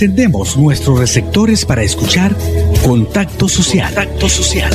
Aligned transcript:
Encendemos 0.00 0.56
nuestros 0.56 1.00
receptores 1.00 1.66
para 1.66 1.82
escuchar 1.82 2.30
Contacto 2.84 3.48
Social. 3.48 3.92
Contacto 3.92 4.28
Social. 4.28 4.72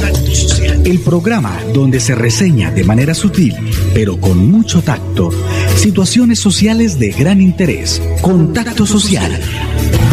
El 0.86 1.00
programa 1.00 1.58
donde 1.74 2.02
se 2.02 2.14
reseña 2.14 2.72
de 2.72 2.84
manera 2.84 3.14
sutil, 3.14 3.54
pero 3.94 4.20
con 4.20 4.52
mucho 4.52 4.82
tacto, 4.82 5.30
situaciones 5.78 6.40
sociales 6.40 7.00
de 7.00 7.12
gran 7.12 7.40
interés. 7.40 8.02
Contacto 8.22 8.86
Social. 8.86 9.32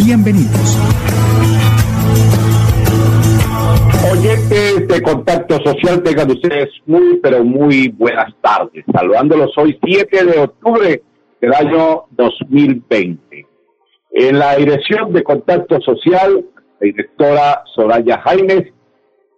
Bienvenidos. 0.01 0.79
Oyentes 4.13 4.87
de 4.87 5.01
Contacto 5.01 5.57
Social, 5.61 6.03
tengan 6.03 6.31
ustedes 6.31 6.69
muy, 6.85 7.19
pero 7.21 7.43
muy 7.43 7.89
buenas 7.89 8.33
tardes. 8.39 8.85
Saludándolos 8.93 9.51
hoy 9.57 9.77
7 9.83 10.23
de 10.23 10.39
octubre 10.39 11.03
del 11.41 11.53
año 11.53 12.05
2020. 12.11 13.50
En 14.13 14.39
la 14.39 14.55
dirección 14.55 15.13
de 15.13 15.23
Contacto 15.23 15.79
Social, 15.81 16.45
la 16.79 16.85
directora 16.85 17.63
Soraya 17.73 18.21
Jaimes, 18.21 18.73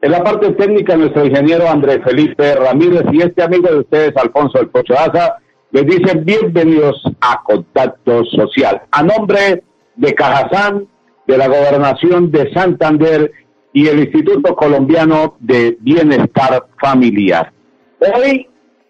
en 0.02 0.12
la 0.12 0.24
parte 0.24 0.52
técnica 0.52 0.98
nuestro 0.98 1.26
ingeniero 1.26 1.68
Andrés 1.70 2.00
Felipe 2.04 2.56
Ramírez 2.56 3.04
y 3.12 3.22
este 3.22 3.44
amigo 3.44 3.70
de 3.70 3.80
ustedes, 3.80 4.18
Alfonso 4.18 4.60
El 4.60 4.70
Pocho 4.70 4.96
Asa, 4.96 5.38
les 5.72 5.86
dicen 5.86 6.26
bienvenidos 6.26 7.02
a 7.22 7.42
Contacto 7.44 8.26
Social. 8.26 8.82
A 8.92 9.04
nombre 9.04 9.64
de 9.96 10.14
Cajazán, 10.14 10.88
de 11.28 11.38
la 11.38 11.48
Gobernación 11.48 12.32
de 12.32 12.52
Santander 12.54 13.32
y 13.72 13.88
el 13.88 14.00
Instituto 14.00 14.56
Colombiano 14.56 15.36
de 15.40 15.78
Bienestar 15.80 16.66
Familiar. 16.82 17.54
Hoy 18.00 18.48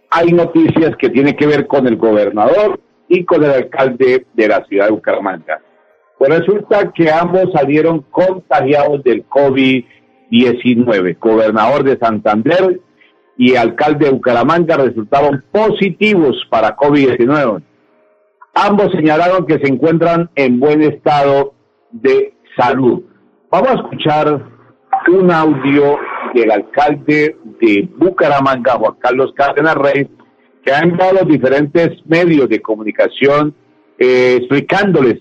hay 0.09 0.31
noticias 0.31 0.95
que 0.97 1.09
tienen 1.09 1.35
que 1.35 1.45
ver 1.45 1.67
con 1.67 1.87
el 1.87 1.97
gobernador 1.97 2.79
y 3.07 3.23
con 3.25 3.43
el 3.43 3.51
alcalde 3.51 4.25
de 4.33 4.47
la 4.47 4.65
ciudad 4.65 4.85
de 4.85 4.91
Bucaramanga. 4.91 5.61
Pues 6.25 6.39
resulta 6.39 6.93
que 6.93 7.11
ambos 7.11 7.51
salieron 7.51 8.05
contagiados 8.09 9.03
del 9.03 9.27
COVID-19. 9.27 11.19
Gobernador 11.19 11.83
de 11.83 11.97
Santander 11.97 12.79
y 13.37 13.57
alcalde 13.57 14.05
de 14.05 14.11
Bucaramanga 14.11 14.77
resultaron 14.77 15.43
positivos 15.51 16.37
para 16.49 16.77
COVID-19. 16.77 17.61
Ambos 18.53 18.93
señalaron 18.93 19.45
que 19.45 19.59
se 19.59 19.67
encuentran 19.67 20.29
en 20.35 20.61
buen 20.61 20.81
estado 20.83 21.55
de 21.91 22.33
salud. 22.57 23.03
Vamos 23.51 23.71
a 23.71 23.73
escuchar 23.73 24.45
un 25.09 25.29
audio 25.29 25.97
del 26.33 26.51
alcalde 26.51 27.35
de 27.59 27.89
Bucaramanga, 27.97 28.75
Juan 28.75 28.95
Carlos 28.97 29.33
Cárdenas 29.35 29.75
Rey, 29.75 30.07
que 30.63 30.71
ha 30.71 30.79
enviado 30.83 31.15
los 31.15 31.27
diferentes 31.27 31.89
medios 32.05 32.47
de 32.47 32.61
comunicación 32.61 33.53
eh, 33.99 34.37
explicándoles 34.39 35.19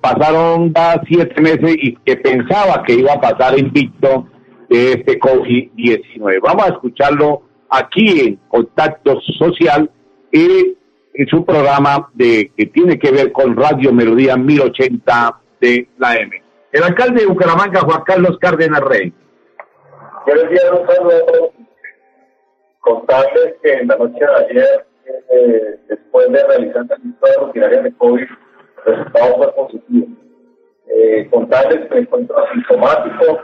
pasaron 0.00 0.72
ya 0.74 1.00
siete 1.06 1.40
meses 1.40 1.76
y 1.78 1.96
que 1.96 2.16
pensaba 2.16 2.82
que 2.84 2.94
iba 2.94 3.12
a 3.12 3.20
pasar 3.20 3.58
invicto 3.58 4.26
de 4.68 4.92
este 4.92 5.18
COVID-19. 5.18 6.40
Vamos 6.42 6.64
a 6.64 6.72
escucharlo 6.72 7.42
aquí 7.70 8.20
en 8.20 8.36
Contacto 8.48 9.20
Social 9.38 9.90
y 10.32 10.76
en 11.14 11.26
su 11.28 11.44
programa 11.44 12.10
de 12.14 12.50
que 12.56 12.66
tiene 12.66 12.98
que 12.98 13.10
ver 13.10 13.32
con 13.32 13.56
Radio 13.56 13.92
Melodía 13.92 14.36
1080 14.36 15.40
de 15.60 15.88
la 15.98 16.16
M. 16.16 16.42
El 16.72 16.82
alcalde 16.82 17.20
de 17.20 17.26
Bucaramanga, 17.26 17.80
Juan 17.80 18.02
Carlos 18.04 18.36
Cárdenas 18.40 18.80
Rey. 18.80 19.12
Buenos 20.26 20.50
días, 20.50 20.64
un 20.72 20.86
saludo 20.86 21.52
Contarles 22.80 23.54
que 23.62 23.72
en 23.72 23.88
la 23.88 23.96
noche 23.96 24.18
de 24.18 24.44
ayer, 24.44 24.86
eh, 25.30 25.78
después 25.88 26.30
de 26.30 26.46
realizar 26.46 26.84
la 26.86 26.96
lista 26.96 27.26
rutinaria 27.40 27.82
de 27.82 27.92
COVID, 27.94 28.26
el 28.86 28.96
resultado 28.96 29.36
fue 29.36 29.52
positivo. 29.54 30.06
Eh, 30.88 31.28
me 31.90 31.98
encuentro 31.98 32.38
asintomático, 32.38 33.40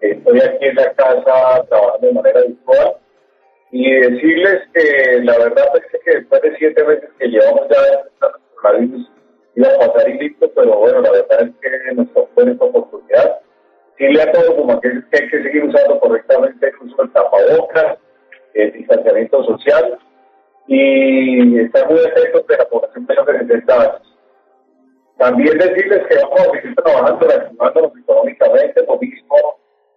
estoy 0.00 0.40
aquí 0.40 0.64
en 0.66 0.74
la 0.76 0.92
casa 0.94 1.64
trabajando 1.68 2.06
de 2.06 2.12
manera 2.12 2.40
virtual 2.42 2.96
y 3.70 3.92
decirles 3.92 4.62
que 4.74 5.20
la 5.22 5.38
verdad 5.38 5.66
es 5.76 6.00
que 6.02 6.10
después 6.18 6.42
de 6.42 6.56
siete 6.56 6.84
meses 6.84 7.10
que 7.18 7.28
llevamos 7.28 7.68
ya 7.68 8.28
coronavirus 8.60 9.10
iba 9.54 9.68
a 9.68 9.78
pasar 9.78 10.08
y 10.08 10.18
listo, 10.18 10.50
pero 10.54 10.78
bueno, 10.78 11.00
la 11.00 11.10
verdad 11.10 11.42
es 11.42 11.50
que 11.60 11.94
nos 11.94 12.12
tocó 12.12 12.42
esta 12.42 12.64
oportunidad. 12.64 13.40
Decirle 13.98 14.22
a 14.22 14.32
todos 14.32 14.54
como 14.54 14.80
que, 14.80 14.88
hay 14.88 15.28
que 15.28 15.42
seguir 15.42 15.64
usando 15.64 16.00
correctamente 16.00 16.68
el 16.68 16.88
uso 16.88 17.02
del 17.02 17.12
tapabocas, 17.12 17.98
el 18.54 18.72
distanciamiento 18.72 19.44
social 19.44 19.98
y 20.66 21.58
estar 21.58 21.90
muy 21.90 22.00
atentos 22.00 22.46
de 22.46 22.56
la 22.56 22.64
población 22.66 23.06
de 23.06 23.14
los 23.14 23.26
60 23.26 23.74
años. 23.74 24.19
También 25.20 25.58
decirles 25.58 26.06
que 26.08 26.16
vamos 26.16 26.40
a 26.40 26.50
seguir 26.52 26.74
trabajando, 26.76 27.26
reactivándonos 27.26 27.92
económicamente, 27.94 28.86
lo 28.86 28.98
mismo, 28.98 29.36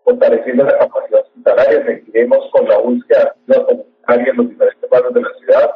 fortaleciendo 0.03 0.65
la 0.65 0.77
capacidad 0.79 1.21
hospitalaria, 1.21 1.85
seguiremos 1.85 2.49
con 2.51 2.67
la 2.67 2.77
búsqueda 2.79 3.33
comunitaria 3.47 4.31
en 4.31 4.35
los 4.35 4.49
diferentes 4.49 4.89
barrios 4.89 5.13
de 5.13 5.21
la 5.21 5.33
ciudad, 5.39 5.71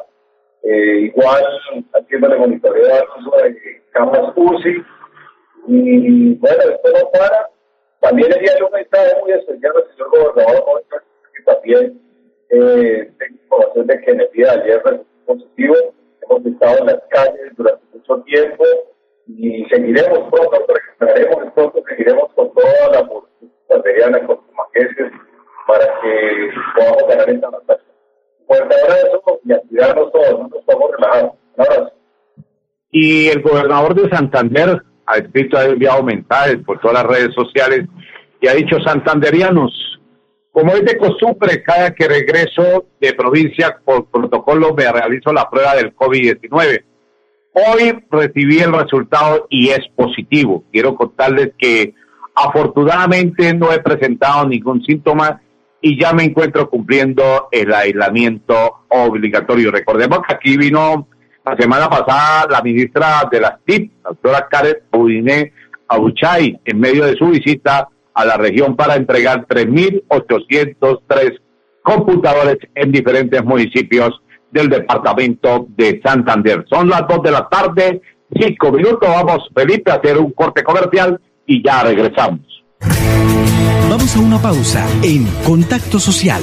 eh, 0.64 1.10
igual 1.14 1.42
haciéndole 1.94 2.36
monitoreo 2.36 2.94
al 2.94 3.24
uso 3.24 3.36
de 3.38 3.82
camas 3.92 4.32
UCI, 4.36 4.84
y 5.66 6.34
bueno, 6.34 6.62
esto 6.64 6.88
no 6.92 7.10
para. 7.10 7.48
También 8.00 8.28
de 8.28 8.64
un 8.64 8.70
mensaje 8.70 9.16
muy 9.22 9.32
especial 9.32 9.72
al 9.74 9.90
señor 9.94 10.10
gobernador, 10.10 10.84
que 10.90 11.42
también 11.44 12.00
eh, 12.50 13.10
tengo 13.18 13.34
información 13.44 13.86
de 13.86 14.00
que 14.02 14.10
en 14.10 14.20
el 14.20 14.30
día 14.32 14.52
de 14.52 14.60
ayer 14.60 14.82
resultó 14.84 15.24
positivo. 15.24 15.74
Hemos 16.20 16.44
estado 16.44 16.78
en 16.80 16.86
las 16.86 17.02
calles 17.08 17.56
durante 17.56 17.82
mucho 17.94 18.22
tiempo 18.24 18.64
y 19.28 19.64
seguiremos 19.66 20.30
pronto, 20.30 20.66
recuperaremos 20.68 21.52
pronto, 21.52 21.82
seguiremos 21.88 22.32
con 22.34 22.52
toda 22.54 22.88
la 22.92 23.08
material 23.76 24.26
con 24.26 24.40
maqueses 24.56 25.12
para 25.66 25.84
que 26.00 26.50
podamos 26.74 27.08
ganar 27.08 27.30
esta 27.30 27.50
batalla. 27.50 27.80
Fuerte 28.46 28.74
abrazo 28.74 29.40
y 29.44 29.52
a 29.52 29.60
cuidarnos 29.60 30.12
todos, 30.12 30.40
no 30.40 30.48
nos 30.48 30.64
podemos 30.64 30.90
relajar. 30.92 31.32
Un 31.56 31.64
abrazo. 31.64 31.92
Y 32.90 33.28
el 33.28 33.42
gobernador 33.42 33.94
de 33.94 34.08
Santander 34.08 34.82
ha 35.06 35.16
escrito, 35.18 35.58
ha 35.58 35.64
enviado 35.66 36.02
mensajes 36.02 36.56
por 36.64 36.80
todas 36.80 37.02
las 37.02 37.18
redes 37.18 37.34
sociales 37.34 37.86
y 38.40 38.48
ha 38.48 38.54
dicho 38.54 38.78
santanderianos, 38.80 40.00
como 40.52 40.72
es 40.72 40.84
de 40.84 40.96
costumbre, 40.96 41.62
cada 41.62 41.94
que 41.94 42.08
regreso 42.08 42.86
de 43.00 43.12
provincia 43.12 43.78
por 43.84 44.06
protocolo 44.10 44.74
me 44.74 44.90
realizo 44.90 45.32
la 45.32 45.48
prueba 45.48 45.74
del 45.76 45.94
COVID-19. 45.94 46.84
Hoy 47.52 48.04
recibí 48.10 48.58
el 48.60 48.72
resultado 48.72 49.46
y 49.50 49.70
es 49.70 49.80
positivo. 49.96 50.64
Quiero 50.70 50.94
contarles 50.94 51.52
que 51.58 51.94
afortunadamente 52.34 53.52
no 53.54 53.72
he 53.72 53.80
presentado 53.80 54.46
ningún 54.46 54.84
síntoma 54.84 55.40
y 55.80 56.00
ya 56.00 56.12
me 56.12 56.24
encuentro 56.24 56.68
cumpliendo 56.68 57.48
el 57.50 57.72
aislamiento 57.72 58.84
obligatorio. 58.88 59.70
Recordemos 59.70 60.20
que 60.26 60.34
aquí 60.34 60.56
vino 60.56 61.08
la 61.44 61.56
semana 61.56 61.88
pasada 61.88 62.46
la 62.50 62.62
ministra 62.62 63.28
de 63.30 63.40
las 63.40 63.64
TIP, 63.64 63.92
la 64.04 64.10
doctora 64.10 64.46
Karen 64.50 64.76
Audiné 64.92 65.52
Abuchay, 65.88 66.60
en 66.64 66.80
medio 66.80 67.06
de 67.06 67.16
su 67.16 67.28
visita 67.28 67.88
a 68.12 68.24
la 68.24 68.36
región 68.36 68.76
para 68.76 68.96
entregar 68.96 69.46
3.803 69.46 71.40
computadores 71.82 72.58
en 72.74 72.92
diferentes 72.92 73.42
municipios 73.44 74.20
del 74.50 74.68
departamento 74.68 75.66
de 75.70 76.00
Santander. 76.02 76.64
Son 76.68 76.88
las 76.88 77.02
2 77.08 77.22
de 77.22 77.30
la 77.30 77.48
tarde, 77.48 78.00
cinco 78.32 78.72
minutos. 78.72 79.08
Vamos, 79.08 79.48
Felipe, 79.54 79.90
a 79.90 79.94
hacer 79.94 80.18
un 80.18 80.32
corte 80.32 80.62
comercial 80.62 81.20
y 81.46 81.62
ya 81.64 81.82
regresamos. 81.82 82.40
Vamos 83.90 84.16
a 84.16 84.20
una 84.20 84.38
pausa 84.38 84.86
en 85.02 85.26
Contacto 85.44 85.98
Social. 85.98 86.42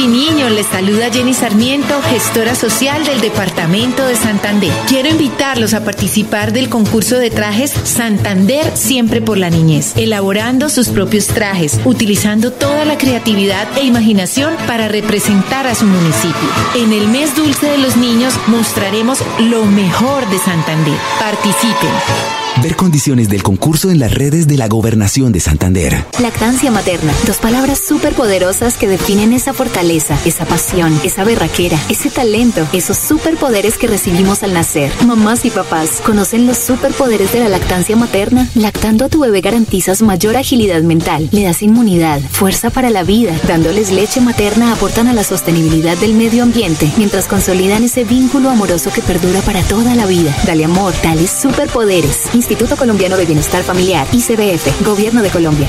y 0.00 0.06
niños, 0.06 0.50
les 0.52 0.66
saluda 0.66 1.10
Jenny 1.10 1.34
Sarmiento, 1.34 2.00
gestora 2.02 2.54
social 2.54 3.04
del 3.04 3.20
Departamento 3.20 4.06
de 4.06 4.16
Santander. 4.16 4.72
Quiero 4.86 5.08
invitarlos 5.08 5.74
a 5.74 5.84
participar 5.84 6.52
del 6.52 6.68
concurso 6.68 7.18
de 7.18 7.30
trajes 7.30 7.70
Santander 7.70 8.76
Siempre 8.76 9.20
por 9.20 9.38
la 9.38 9.50
Niñez, 9.50 9.94
elaborando 9.96 10.68
sus 10.68 10.88
propios 10.88 11.26
trajes, 11.26 11.80
utilizando 11.84 12.52
toda 12.52 12.84
la 12.84 12.98
creatividad 12.98 13.66
e 13.76 13.84
imaginación 13.84 14.54
para 14.66 14.88
representar 14.88 15.66
a 15.66 15.74
su 15.74 15.86
municipio. 15.86 16.48
En 16.76 16.92
el 16.92 17.08
mes 17.08 17.34
dulce 17.34 17.66
de 17.66 17.78
los 17.78 17.96
niños 17.96 18.34
mostraremos 18.46 19.22
lo 19.38 19.64
mejor 19.64 20.28
de 20.28 20.38
Santander. 20.38 20.98
Participen. 21.18 22.47
Ver 22.60 22.74
condiciones 22.74 23.28
del 23.28 23.44
concurso 23.44 23.88
en 23.92 24.00
las 24.00 24.12
redes 24.12 24.48
de 24.48 24.56
la 24.56 24.66
Gobernación 24.66 25.30
de 25.30 25.38
Santander. 25.38 26.04
Lactancia 26.18 26.72
materna. 26.72 27.12
Dos 27.24 27.36
palabras 27.36 27.78
súper 27.78 28.14
poderosas 28.14 28.76
que 28.76 28.88
definen 28.88 29.32
esa 29.32 29.52
fortaleza, 29.52 30.18
esa 30.24 30.44
pasión, 30.44 30.92
esa 31.04 31.22
berraquera, 31.22 31.78
ese 31.88 32.10
talento, 32.10 32.66
esos 32.72 32.96
superpoderes 32.96 33.78
que 33.78 33.86
recibimos 33.86 34.42
al 34.42 34.54
nacer. 34.54 34.90
Mamás 35.06 35.44
y 35.44 35.50
papás, 35.50 36.00
¿conocen 36.04 36.48
los 36.48 36.58
superpoderes 36.58 37.32
de 37.32 37.38
la 37.38 37.48
lactancia 37.48 37.94
materna? 37.94 38.48
Lactando 38.56 39.04
a 39.04 39.08
tu 39.08 39.20
bebé 39.20 39.40
garantizas 39.40 40.02
mayor 40.02 40.36
agilidad 40.36 40.82
mental, 40.82 41.28
le 41.30 41.44
das 41.44 41.62
inmunidad, 41.62 42.20
fuerza 42.20 42.70
para 42.70 42.90
la 42.90 43.04
vida. 43.04 43.38
Dándoles 43.46 43.92
leche 43.92 44.20
materna 44.20 44.72
aportan 44.72 45.06
a 45.06 45.12
la 45.12 45.22
sostenibilidad 45.22 45.96
del 45.98 46.14
medio 46.14 46.42
ambiente, 46.42 46.90
mientras 46.96 47.26
consolidan 47.26 47.84
ese 47.84 48.02
vínculo 48.02 48.50
amoroso 48.50 48.90
que 48.92 49.00
perdura 49.00 49.42
para 49.42 49.62
toda 49.62 49.94
la 49.94 50.06
vida. 50.06 50.36
Dale 50.44 50.64
amor, 50.64 50.92
dale 51.04 51.28
superpoderes. 51.28 52.22
Instituto 52.50 52.78
Colombiano 52.78 53.18
de 53.18 53.26
Bienestar 53.26 53.62
Familiar, 53.62 54.06
ICBF, 54.10 54.82
Gobierno 54.82 55.20
de 55.20 55.28
Colombia. 55.28 55.68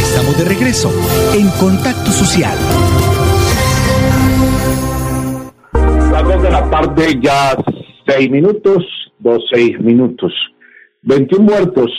Estamos 0.00 0.38
de 0.38 0.44
regreso 0.44 0.92
en 1.34 1.50
Contacto 1.58 2.12
Social. 2.12 2.56
Las 6.12 6.42
de 6.42 6.48
la 6.48 6.70
tarde, 6.70 7.18
ya 7.20 7.56
seis 8.06 8.30
minutos, 8.30 8.84
dos 9.18 9.42
seis 9.52 9.80
minutos. 9.80 10.32
21 11.02 11.42
muertos 11.42 11.90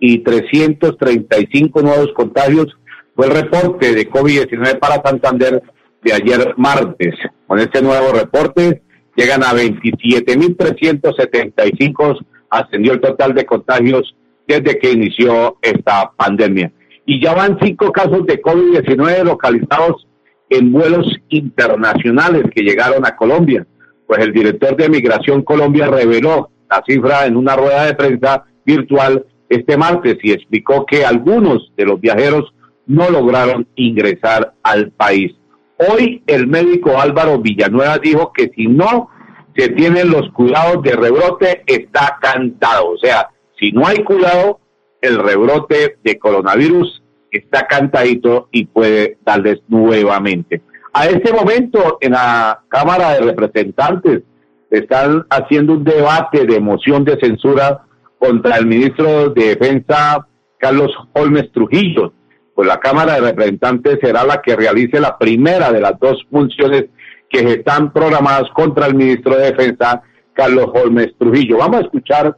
y 0.00 0.18
335 0.18 1.80
nuevos 1.80 2.08
contagios 2.16 2.76
fue 3.14 3.26
el 3.26 3.34
reporte 3.34 3.94
de 3.94 4.10
COVID-19 4.10 4.80
para 4.80 5.00
Santander 5.00 5.62
de 6.02 6.12
ayer 6.12 6.54
martes. 6.56 7.14
Con 7.46 7.60
este 7.60 7.80
nuevo 7.80 8.10
reporte, 8.10 8.82
llegan 9.16 9.42
a 9.42 9.52
27.375, 9.52 12.24
ascendió 12.50 12.92
el 12.92 13.00
total 13.00 13.34
de 13.34 13.46
contagios 13.46 14.14
desde 14.46 14.78
que 14.78 14.92
inició 14.92 15.56
esta 15.62 16.12
pandemia. 16.16 16.70
Y 17.06 17.20
ya 17.22 17.32
van 17.34 17.58
cinco 17.60 17.90
casos 17.90 18.24
de 18.26 18.40
COVID-19 18.40 19.24
localizados 19.24 20.06
en 20.48 20.70
vuelos 20.72 21.06
internacionales 21.28 22.44
que 22.54 22.62
llegaron 22.62 23.04
a 23.06 23.16
Colombia. 23.16 23.66
Pues 24.06 24.20
el 24.20 24.32
director 24.32 24.76
de 24.76 24.88
Migración 24.88 25.42
Colombia 25.42 25.86
reveló 25.86 26.50
la 26.70 26.82
cifra 26.86 27.26
en 27.26 27.36
una 27.36 27.56
rueda 27.56 27.86
de 27.86 27.94
prensa 27.94 28.44
virtual 28.64 29.26
este 29.48 29.76
martes 29.76 30.18
y 30.22 30.30
explicó 30.32 30.86
que 30.86 31.04
algunos 31.04 31.72
de 31.76 31.84
los 31.84 32.00
viajeros 32.00 32.54
no 32.86 33.10
lograron 33.10 33.66
ingresar 33.74 34.54
al 34.62 34.92
país. 34.92 35.32
Hoy 35.78 36.22
el 36.26 36.46
médico 36.46 36.98
Álvaro 36.98 37.38
Villanueva 37.38 37.98
dijo 37.98 38.32
que 38.32 38.50
si 38.54 38.66
no 38.66 39.08
se 39.56 39.68
tienen 39.70 40.10
los 40.10 40.30
cuidados 40.30 40.82
de 40.82 40.92
rebrote, 40.92 41.62
está 41.66 42.18
cantado. 42.20 42.90
O 42.90 42.98
sea, 42.98 43.30
si 43.58 43.72
no 43.72 43.86
hay 43.86 44.02
cuidado, 44.04 44.60
el 45.00 45.18
rebrote 45.18 45.98
de 46.02 46.18
coronavirus 46.18 47.02
está 47.30 47.66
cantadito 47.66 48.48
y 48.52 48.66
puede 48.66 49.18
darles 49.24 49.60
nuevamente. 49.68 50.62
A 50.92 51.06
este 51.06 51.32
momento, 51.32 51.98
en 52.00 52.12
la 52.12 52.62
Cámara 52.68 53.14
de 53.14 53.20
Representantes, 53.22 54.22
están 54.70 55.26
haciendo 55.30 55.74
un 55.74 55.84
debate 55.84 56.46
de 56.46 56.60
moción 56.60 57.04
de 57.04 57.18
censura 57.18 57.82
contra 58.18 58.56
el 58.56 58.66
ministro 58.66 59.30
de 59.30 59.56
Defensa, 59.56 60.26
Carlos 60.58 60.92
Holmes 61.14 61.50
Trujillo 61.52 62.12
pues 62.54 62.68
la 62.68 62.78
Cámara 62.78 63.14
de 63.14 63.20
Representantes 63.20 63.98
será 64.00 64.24
la 64.24 64.42
que 64.42 64.56
realice 64.56 65.00
la 65.00 65.16
primera 65.18 65.72
de 65.72 65.80
las 65.80 65.98
dos 65.98 66.24
funciones 66.30 66.86
que 67.28 67.40
están 67.40 67.92
programadas 67.92 68.50
contra 68.54 68.86
el 68.86 68.94
ministro 68.94 69.36
de 69.36 69.52
Defensa, 69.52 70.02
Carlos 70.34 70.66
Holmes 70.74 71.16
Trujillo. 71.18 71.58
Vamos 71.58 71.78
a 71.78 71.84
escuchar 71.84 72.36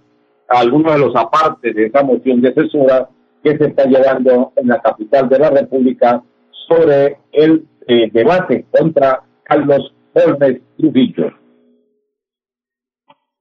algunos 0.48 0.92
de 0.92 0.98
los 1.00 1.16
apartes 1.16 1.74
de 1.74 1.86
esa 1.86 2.02
moción 2.02 2.40
de 2.40 2.54
censura 2.54 3.08
que 3.42 3.56
se 3.58 3.66
está 3.66 3.84
llevando 3.84 4.52
en 4.56 4.68
la 4.68 4.80
capital 4.80 5.28
de 5.28 5.38
la 5.38 5.50
República 5.50 6.22
sobre 6.68 7.18
el 7.32 7.66
eh, 7.88 8.08
debate 8.12 8.66
contra 8.70 9.22
Carlos 9.42 9.92
Holmes 10.14 10.60
Trujillo. 10.78 11.32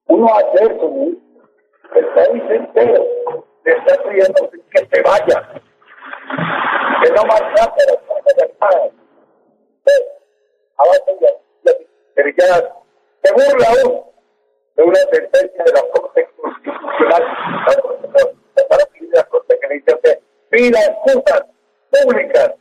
Uno 0.08 0.28
ayer, 0.36 0.78
país 2.16 2.44
entero 2.50 3.06
está 3.64 4.04
pidiendo 4.04 4.50
que 4.72 4.88
se 4.92 5.02
vaya 5.02 5.62
que 7.04 7.12
no 7.12 7.24
más 7.26 7.42
rápido 7.42 8.04
se 13.24 13.34
burla 13.34 13.68
aún 13.70 14.04
de 14.76 14.84
una 14.84 15.00
sentencia 15.12 15.64
de 15.64 15.72
la 15.72 15.82
Corte 15.94 16.28
Constitucional. 16.38 17.24
Para 18.70 18.86
pedir 18.86 19.10
la 19.14 19.24
Corte 19.26 19.60
que 19.60 19.68
le 19.68 19.76
excusas 20.70 21.46
públicas 21.90 22.54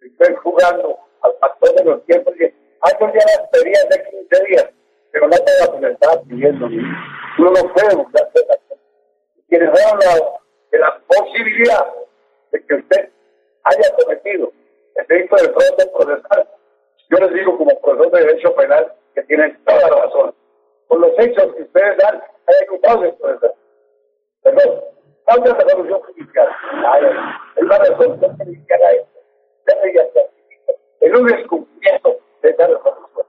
estoy 0.00 0.34
jugando 0.36 0.98
al 1.22 1.32
factor 1.40 1.74
de 1.74 1.84
los 1.84 2.04
tiempos 2.06 2.34
y 2.38 2.44
hay 2.44 2.92
un 3.00 3.12
día 3.12 3.22
las 3.38 3.48
pedías 3.50 3.88
de 3.88 4.10
15 4.10 4.44
días 4.46 4.70
pero 5.10 5.28
no 5.28 5.36
todas 5.36 5.70
se 5.70 5.80
me 5.80 5.92
estaba 5.92 6.20
pidiendo. 6.22 6.68
No 6.68 7.52
puede 7.72 7.94
buscarse 7.94 8.46
quienes 9.48 9.68
han 9.68 9.94
hablado 9.94 10.40
de 10.72 10.78
la 10.78 11.00
posibilidad 11.06 11.86
que 12.62 12.74
usted 12.74 13.10
haya 13.64 13.96
cometido 13.96 14.52
el 14.96 15.06
delito 15.06 15.36
de 15.36 15.48
fraude 15.48 15.86
procesal. 15.94 16.48
Yo 17.10 17.18
les 17.18 17.34
digo 17.34 17.58
como 17.58 17.80
profesor 17.80 18.12
de 18.12 18.20
Derecho 18.20 18.54
Penal 18.54 18.92
que 19.14 19.22
tienen 19.24 19.58
toda 19.64 19.80
la 19.90 20.04
razón. 20.04 20.34
Por 20.88 21.00
los 21.00 21.10
hechos 21.18 21.54
que 21.54 21.62
ustedes 21.62 21.96
dan, 21.98 22.22
hay 22.46 22.54
ejecutado 22.56 23.14
procesal. 23.16 23.54
Perdón, 24.42 24.84
falta 25.24 25.52
de 25.52 25.64
resolución 25.64 26.00
judicial. 26.00 26.48
Es 27.56 27.64
la 27.64 27.78
resolución 27.78 28.36
judicial 28.36 28.82
a 28.82 28.92
esto. 28.92 29.20
En 31.00 31.16
un 31.16 31.26
descubrimiento 31.26 32.18
de 32.42 32.50
esa 32.50 32.66
resolución. 32.66 33.26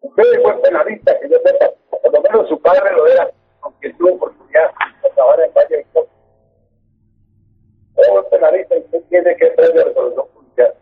Usted 0.00 0.24
es 0.32 0.42
buen 0.42 0.60
penalista, 0.62 1.18
que 1.20 1.28
yo 1.28 1.38
sepa, 1.44 1.70
por 1.90 2.12
lo 2.12 2.22
menos 2.22 2.48
su 2.48 2.60
padre 2.60 2.92
lo 2.94 3.06
era, 3.06 3.30
aunque 3.62 3.92
tuvo 3.94 4.14
oportunidad 4.14 4.70
de 5.02 5.10
trabajar 5.10 5.40
en 5.40 5.54
Valle 5.54 5.76
de 5.76 5.86
todo 8.06 8.28
penalista 8.28 8.76
usted 8.76 9.02
tiene 9.08 9.36
que 9.36 9.54
ser 9.54 9.72
de 9.72 9.84
resolución 9.84 10.26
judicial. 10.34 10.74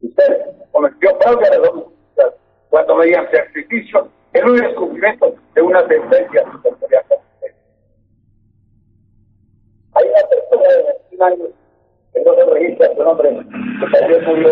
Usted 0.00 0.46
cometió 0.70 1.16
fraude 1.20 1.42
la 1.42 1.56
resolución 1.56 1.84
judicial 1.84 2.34
cuando 2.70 2.96
mediante 2.96 3.36
sacrificio 3.36 4.08
en 4.32 4.48
un 4.48 4.56
descubrimiento 4.56 5.34
de 5.54 5.62
una 5.62 5.86
sentencia 5.86 6.44
Hay 9.94 10.08
una 10.08 10.26
persona 10.26 10.68
de 10.68 10.82
21 11.10 11.24
años 11.24 11.48
que 12.14 12.20
no 12.22 12.34
se 12.34 12.44
registra 12.46 12.94
su 12.94 13.02
nombre, 13.02 13.28
que 13.28 13.98
también 13.98 14.24
murió 14.24 14.50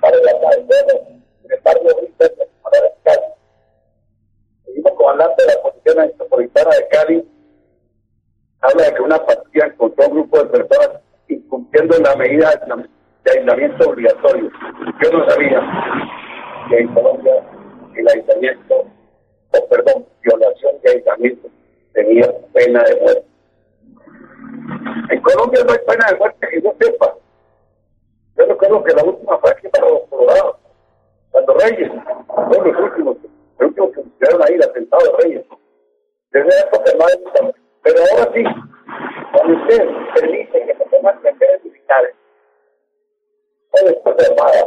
para 0.00 0.16
la 0.16 0.32
calle 0.40 1.20
en 1.44 1.52
el 1.52 1.60
barrio 1.62 1.94
de 2.18 2.48
para 2.62 2.80
la. 2.80 3.22
El 4.66 4.74
mismo 4.74 4.94
comandante 4.96 5.42
de 5.44 5.54
la 5.54 5.62
Policía 5.62 5.94
Metropolitana 5.94 6.70
de 6.70 6.88
Cali 6.88 7.28
habla 8.60 8.84
de 8.84 8.94
que 8.94 9.02
una 9.02 9.24
partida 9.24 9.66
encontró 9.66 10.08
un 10.08 10.14
grupo 10.14 10.38
de 10.38 10.46
personas 10.46 11.03
incumpliendo 11.28 11.96
la 11.98 12.16
medida 12.16 12.50
de 13.24 13.30
aislamiento 13.38 13.90
obligatorio. 13.90 14.50
Yo 15.02 15.10
no 15.12 15.28
sabía 15.28 15.60
que 16.68 16.78
en 16.78 16.88
Colombia 16.94 17.34
el 17.96 18.08
aislamiento, 18.08 18.86
o 19.52 19.68
perdón, 19.68 20.06
violación 20.22 20.74
de 20.82 20.90
aislamiento 20.90 21.48
tenía 21.92 22.26
pena 22.52 22.82
de 22.82 23.00
muerte. 23.00 23.24
En 25.10 25.20
Colombia 25.20 25.60
no 25.64 25.72
hay 25.72 25.78
pena 25.86 26.06
de 26.10 26.16
muerte 26.16 26.48
que 26.50 26.62
yo 26.62 26.74
sepa. 26.80 27.14
Yo 28.36 28.46
no 28.46 28.56
creo 28.56 28.82
que 28.82 28.94
la 28.94 29.04
última 29.04 29.38
fue 29.38 29.50
aquí 29.50 29.68
para 29.68 29.88
los 29.88 30.02
colorados. 30.08 30.56
Cuando 31.30 31.54
Reyes, 31.54 31.90
son 31.90 32.64
los 32.64 32.80
últimos, 32.80 33.16
los 33.58 33.68
últimos 33.68 33.90
que 33.90 34.00
pusieron 34.02 34.42
ahí, 34.42 34.54
el 34.54 34.62
atentado 34.62 35.02
de 35.04 35.22
Reyes. 35.22 35.44
Desde 36.32 36.48
la 36.48 36.60
época 36.60 37.54
Pero 37.82 37.96
ahora 38.10 38.32
sí, 38.34 38.44
cuando 39.32 39.62
usted 39.62 39.88
permite 40.14 40.66
que 40.66 40.73
militares 42.02 42.16
después 43.84 44.16
de 44.16 44.26
armadas 44.26 44.64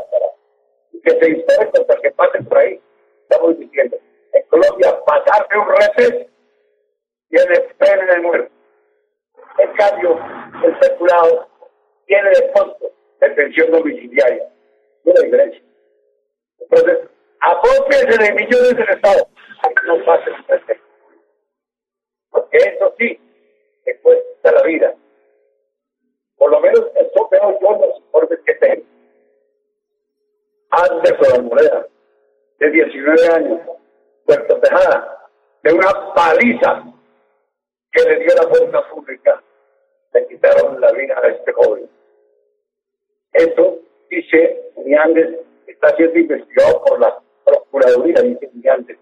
que 1.04 1.12
se 1.12 1.26
disparen 1.26 1.72
contra 1.72 1.96
que 2.02 2.12
pasen 2.12 2.46
por 2.46 2.58
ahí, 2.58 2.82
estamos 3.24 3.58
diciendo, 3.58 3.98
en 4.34 4.44
Colombia 4.48 5.00
pasarse 5.06 5.58
un 5.58 5.68
reces 5.70 6.28
tiene 7.30 7.60
pena 7.78 8.14
de 8.14 8.22
muerte. 8.22 8.52
En 9.60 9.74
cambio, 9.74 10.20
el 10.64 10.80
circulado 10.82 11.48
tiene 12.06 12.30
de 12.30 12.52
costo 12.52 12.92
de 13.20 13.30
pensión 13.32 13.72
domiciliaria. 13.72 14.50
Una 15.04 15.26
iglesia. 15.26 15.62
Entonces, 16.60 17.00
apópiense 17.42 18.24
de 18.24 18.34
millones 18.34 18.76
del 18.76 18.90
Estado. 18.90 19.28
No 19.88 20.06
pasen 20.06 20.34
un 20.34 20.80
Porque 22.30 22.58
eso 22.58 22.94
sí, 22.98 23.20
después 23.86 24.18
de 24.44 24.52
la 24.52 24.62
vida. 24.64 24.96
Por 26.38 26.52
lo 26.52 26.60
menos 26.60 26.86
eso 26.96 27.30
veo 27.30 27.60
yo 27.60 27.72
los 27.72 27.98
informes 27.98 28.40
que 28.46 28.54
tengo. 28.56 28.84
Antes 30.70 31.20
de 31.20 31.30
la 31.30 31.42
moneda, 31.42 31.88
de 32.60 32.70
19 32.70 33.28
años, 33.30 33.60
Puerto 34.26 34.60
Tejada, 34.60 35.30
de 35.64 35.74
una 35.74 36.14
paliza 36.14 36.84
que 37.92 38.04
le 38.04 38.20
dio 38.20 38.36
la 38.36 38.48
fuerza 38.48 38.90
pública. 38.90 39.44
Le 40.14 40.28
quitaron 40.28 40.80
la 40.80 40.92
vida 40.92 41.20
a 41.22 41.28
este 41.28 41.52
joven. 41.54 41.90
Esto, 43.34 43.80
dice 44.10 44.72
Miandes, 44.86 45.40
está 45.68 45.96
siendo 45.96 46.20
investigado 46.20 46.84
por 46.84 47.00
la 47.00 47.20
Procuraduría, 47.46 48.22
dice 48.22 48.50
Miandes. 48.54 48.98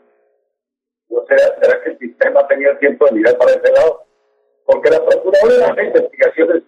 ¿No 1.10 1.25
será, 1.25 1.60
será 1.60 1.84
que 1.84 1.92
el 1.92 2.00
sistema 2.00 2.48
tenía 2.48 2.77
tiempo 2.80 3.06
de 3.06 3.13
mirar 3.13 3.38
para 3.38 3.51
ese 3.51 3.72
lado? 3.72 4.06
Porque 4.65 4.89
la 4.89 5.06
Procuraduría 5.06 5.72
hace 5.72 5.86
investigaciones 5.86 6.63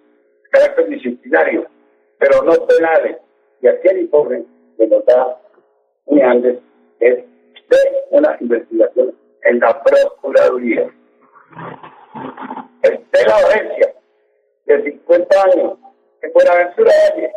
carácter 0.51 0.88
disciplinario, 0.89 1.68
pero 2.20 2.44
no 2.44 2.54
penales. 2.66 3.18
Y 3.62 3.68
aquí 3.68 3.88
el 3.88 4.01
informe 4.01 4.44
que 4.77 4.88
nos 4.88 5.06
da 5.06 5.38
Miandes 6.08 6.60
es 7.00 7.16
de 7.16 7.77
una 8.12 8.38
investigación 8.39 9.16
en 9.44 9.60
la 9.60 9.84
Procuraduría. 9.84 10.89
Estela 12.82 13.36
Valencia, 13.44 13.94
de 14.66 14.84
50 14.84 15.44
años, 15.44 15.77
en 16.22 16.34
Buenaventura 16.34 16.92
Valle, 16.92 17.32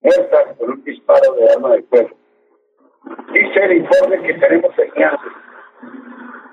muerta 0.00 0.54
por 0.58 0.70
un 0.70 0.84
disparo 0.84 1.34
de 1.34 1.50
arma 1.50 1.72
de 1.74 1.82
fuego. 1.82 2.10
Dice 3.32 3.64
el 3.64 3.78
informe 3.78 4.22
que 4.22 4.34
tenemos 4.34 4.78
en 4.78 4.92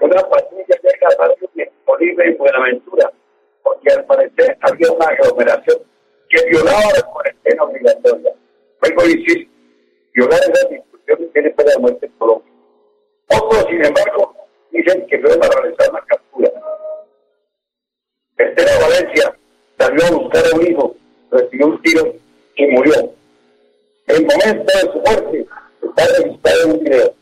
Una 0.02 0.22
patrulla 0.22 0.76
llega 0.84 1.08
a 1.08 1.28
barrio 1.28 1.50
disponible 1.54 2.26
en 2.26 2.38
Buenaventura, 2.38 3.12
porque 3.76 3.94
al 3.94 4.06
parecer 4.06 4.58
había 4.62 4.92
una 4.92 5.06
aglomeración 5.06 5.78
que 6.30 6.50
violaba 6.50 6.82
la 6.96 7.04
cuarentena 7.04 7.64
obligatoria. 7.64 8.32
Vengo 8.82 9.02
a 9.02 9.06
violar 10.14 10.40
esa 10.40 10.68
discusión 10.70 11.32
tiene 11.34 11.50
pena 11.52 11.72
de 11.72 11.80
muerte 11.80 12.06
en 12.06 12.12
Colombia. 12.14 12.52
Otros, 13.28 13.66
sin 13.70 13.86
embargo, 13.86 14.36
dicen 14.72 15.06
que 15.08 15.16
a 15.16 15.20
realizar 15.20 15.90
una 15.90 16.02
captura. 16.02 16.52
Estela 18.38 18.72
Valencia 18.80 19.38
salió 19.78 20.06
a 20.06 20.12
buscar 20.12 20.44
a 20.46 20.56
un 20.56 20.68
hijo, 20.68 20.96
recibió 21.32 21.68
un 21.68 21.82
tiro 21.82 22.14
y 22.56 22.68
murió. 22.68 23.14
El 24.08 24.22
momento 24.22 24.74
de 24.74 24.92
su 24.92 25.00
muerte 25.00 25.48
está 25.82 26.06
registrado 26.18 26.64
en 26.64 26.72
un 26.72 26.80
video. 26.84 27.14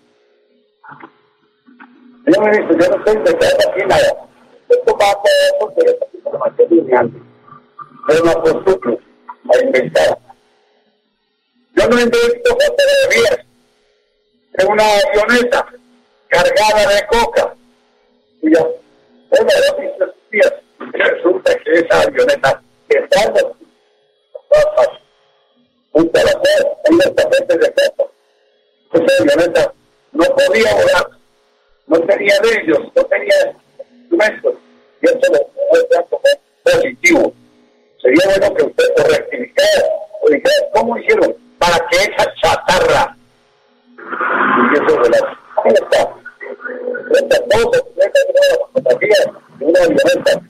Señor 2.26 2.52
ministro, 2.52 2.78
yo 2.78 2.90
no 2.90 2.98
estoy 2.98 3.16
inventando 3.16 3.70
aquí 3.70 3.86
nada. 3.86 4.28
Esto 4.70 4.98
va 4.98 5.12
a 5.12 5.22
poder 5.22 6.13
antes. 6.96 7.22
Pero 8.08 8.26
no 8.26 8.32
acostumbro 8.32 9.00
a 9.54 9.64
inventar. 9.64 10.18
Yo 11.76 11.88
no 11.88 12.00
invento 12.00 12.50
fotografías 12.50 13.40
de 14.54 14.66
una 14.66 14.84
avioneta 14.84 15.66
cargada 16.28 16.94
de 16.94 17.08
coca. 17.08 17.56
Y 18.42 18.50
de 18.50 18.60
las 20.00 20.14
días, 20.32 20.54
resulta 20.80 21.56
que 21.60 21.72
esa 21.80 22.02
avioneta 22.02 22.62
está 22.90 23.24
en 23.24 23.34
flor, 23.34 23.48
en 25.94 26.98
los 26.98 27.16
tapetes 27.16 27.60
de 27.60 27.74
coca. 27.74 28.12
Esa 28.94 29.24
avioneta 29.24 29.74
no 30.12 30.26
podía 30.26 30.74
volar, 30.76 31.10
no 31.88 32.00
tenía 32.02 32.34
ellos, 32.44 32.80
no 32.96 33.04
tenía 33.06 33.56
instrumentos, 33.92 34.56
y 35.04 35.06
eso 35.06 35.20
lo 35.32 35.40
muestra 35.70 36.04
como 36.10 36.24
positivo. 36.64 37.34
Sería 38.02 38.26
bueno 38.26 38.56
que 38.56 38.64
usted 38.64 38.86
lo 38.98 39.04
rectificara 39.04 39.84
o 40.22 40.30
dijera, 40.30 40.54
¿cómo 40.74 40.98
hicieron 40.98 41.36
para 41.60 41.78
que 41.90 41.98
esa 41.98 42.34
chatarra 42.42 43.16
y 43.98 44.74
eso 44.76 45.02
de 45.02 45.10
las 45.10 45.22
¿Cómo 45.56 45.76
está? 45.76 46.10
Esta 47.14 47.38
cosa, 47.44 47.84
esta 47.98 48.20
es 48.20 48.26
una 48.30 48.68
fotografía 48.74 49.22
de 49.60 49.66
una 49.66 49.80
hasta 49.80 50.42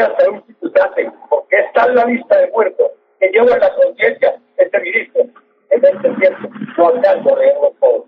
Hasta 0.00 0.24
instante, 0.62 1.12
porque 1.28 1.56
está 1.56 1.86
en 1.86 1.94
la 1.94 2.04
lista 2.06 2.38
de 2.38 2.50
muertos 2.50 2.86
que 3.20 3.28
lleva 3.28 3.54
en 3.54 3.60
la 3.60 3.74
conciencia 3.74 4.34
este 4.56 4.80
ministro. 4.80 5.22
En 5.70 5.84
este 5.84 6.08
tiempo 6.20 6.48
no 6.76 6.88
alcanzo 6.88 7.34
a 7.34 7.38
leerlo 7.38 7.74
todo. 7.80 8.06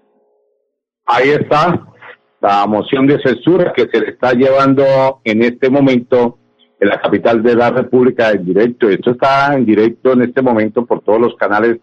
Ahí 1.07 1.31
está 1.31 1.81
la 2.41 2.67
moción 2.67 3.07
de 3.07 3.19
censura 3.21 3.73
que 3.73 3.87
se 3.89 4.01
le 4.01 4.11
está 4.11 4.33
llevando 4.33 5.21
en 5.25 5.43
este 5.43 5.71
momento 5.71 6.39
en 6.79 6.89
la 6.89 7.01
capital 7.01 7.43
de 7.43 7.55
la 7.55 7.71
República 7.71 8.31
en 8.31 8.45
directo. 8.45 8.89
Esto 8.89 9.13
está 9.13 9.55
en 9.55 9.65
directo 9.65 10.13
en 10.13 10.23
este 10.23 10.43
momento 10.43 10.85
por 10.85 11.01
todos 11.01 11.21
los 11.21 11.37
canales 11.37 11.79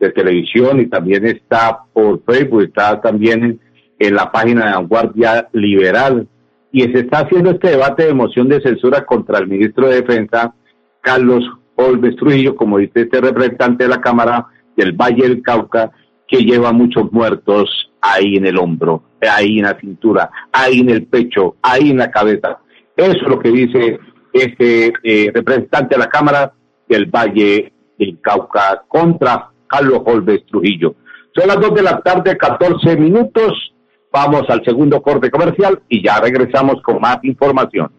de 0.00 0.10
televisión 0.10 0.80
y 0.80 0.86
también 0.86 1.26
está 1.26 1.80
por 1.92 2.22
Facebook, 2.24 2.62
está 2.62 3.00
también 3.00 3.60
en, 3.98 4.14
la 4.14 4.32
página 4.32 4.66
de 4.66 4.72
Vanguardia 4.72 5.48
Liberal. 5.52 6.26
Y 6.72 6.82
se 6.82 7.00
está 7.00 7.20
haciendo 7.20 7.50
este 7.50 7.70
debate 7.70 8.06
de 8.06 8.14
moción 8.14 8.48
de 8.48 8.60
censura 8.60 9.04
contra 9.04 9.38
el 9.38 9.48
ministro 9.48 9.88
de 9.88 10.02
Defensa, 10.02 10.54
Carlos 11.00 11.44
Olves 11.76 12.16
Trujillo, 12.16 12.54
como 12.54 12.78
dice 12.78 13.02
este 13.02 13.20
representante 13.20 13.84
de 13.84 13.90
la 13.90 14.00
Cámara 14.00 14.46
del 14.76 14.92
Valle 14.92 15.28
del 15.28 15.42
Cauca, 15.42 15.90
que 16.28 16.38
lleva 16.38 16.72
muchos 16.72 17.10
muertos 17.12 17.90
ahí 18.00 18.36
en 18.36 18.46
el 18.46 18.58
hombro, 18.58 19.02
ahí 19.20 19.58
en 19.58 19.64
la 19.64 19.78
cintura, 19.78 20.30
ahí 20.52 20.80
en 20.80 20.90
el 20.90 21.06
pecho, 21.06 21.56
ahí 21.62 21.90
en 21.90 21.98
la 21.98 22.10
cabeza. 22.10 22.58
Eso 22.96 23.12
es 23.12 23.22
lo 23.22 23.38
que 23.38 23.50
dice 23.50 23.98
este 24.32 24.92
eh, 25.02 25.30
representante 25.34 25.96
de 25.96 25.98
la 25.98 26.08
Cámara 26.08 26.52
del 26.88 27.06
Valle 27.06 27.72
del 27.98 28.20
Cauca 28.20 28.84
contra 28.86 29.50
Carlos 29.66 30.02
Holves 30.04 30.44
Trujillo. 30.46 30.94
Son 31.34 31.48
las 31.48 31.60
dos 31.60 31.74
de 31.74 31.82
la 31.82 32.00
tarde, 32.00 32.36
14 32.36 32.96
minutos. 32.96 33.69
Vamos 34.12 34.42
al 34.48 34.64
segundo 34.64 35.00
corte 35.00 35.30
comercial 35.30 35.80
y 35.88 36.04
ya 36.04 36.20
regresamos 36.20 36.82
con 36.82 37.00
más 37.00 37.18
información. 37.22 37.92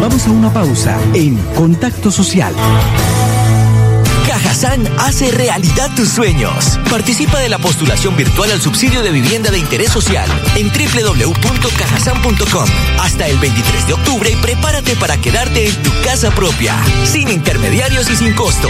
Vamos 0.00 0.26
a 0.26 0.30
una 0.30 0.52
pausa 0.52 0.98
en 1.14 1.36
Contacto 1.54 2.10
Social. 2.10 2.52
Cajazán 4.26 4.86
hace 4.98 5.30
realidad 5.30 5.90
tus 5.96 6.08
sueños. 6.08 6.78
Participa 6.90 7.38
de 7.38 7.48
la 7.48 7.58
postulación 7.58 8.16
virtual 8.16 8.50
al 8.50 8.60
subsidio 8.60 9.02
de 9.02 9.10
vivienda 9.10 9.50
de 9.50 9.58
interés 9.58 9.90
social 9.90 10.28
en 10.56 10.68
www.cajazán.com 10.68 12.68
hasta 13.00 13.26
el 13.26 13.38
23 13.38 13.86
de 13.86 13.92
octubre 13.94 14.30
y 14.30 14.36
prepárate 14.36 14.96
para 14.96 15.16
quedarte 15.16 15.68
en 15.68 15.82
tu 15.82 15.90
casa 16.04 16.30
propia, 16.30 16.74
sin 17.04 17.30
intermediarios 17.30 18.10
y 18.10 18.16
sin 18.16 18.34
costo. 18.34 18.68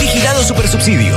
Vigilado 0.00 0.42
Supersubsidio. 0.42 1.16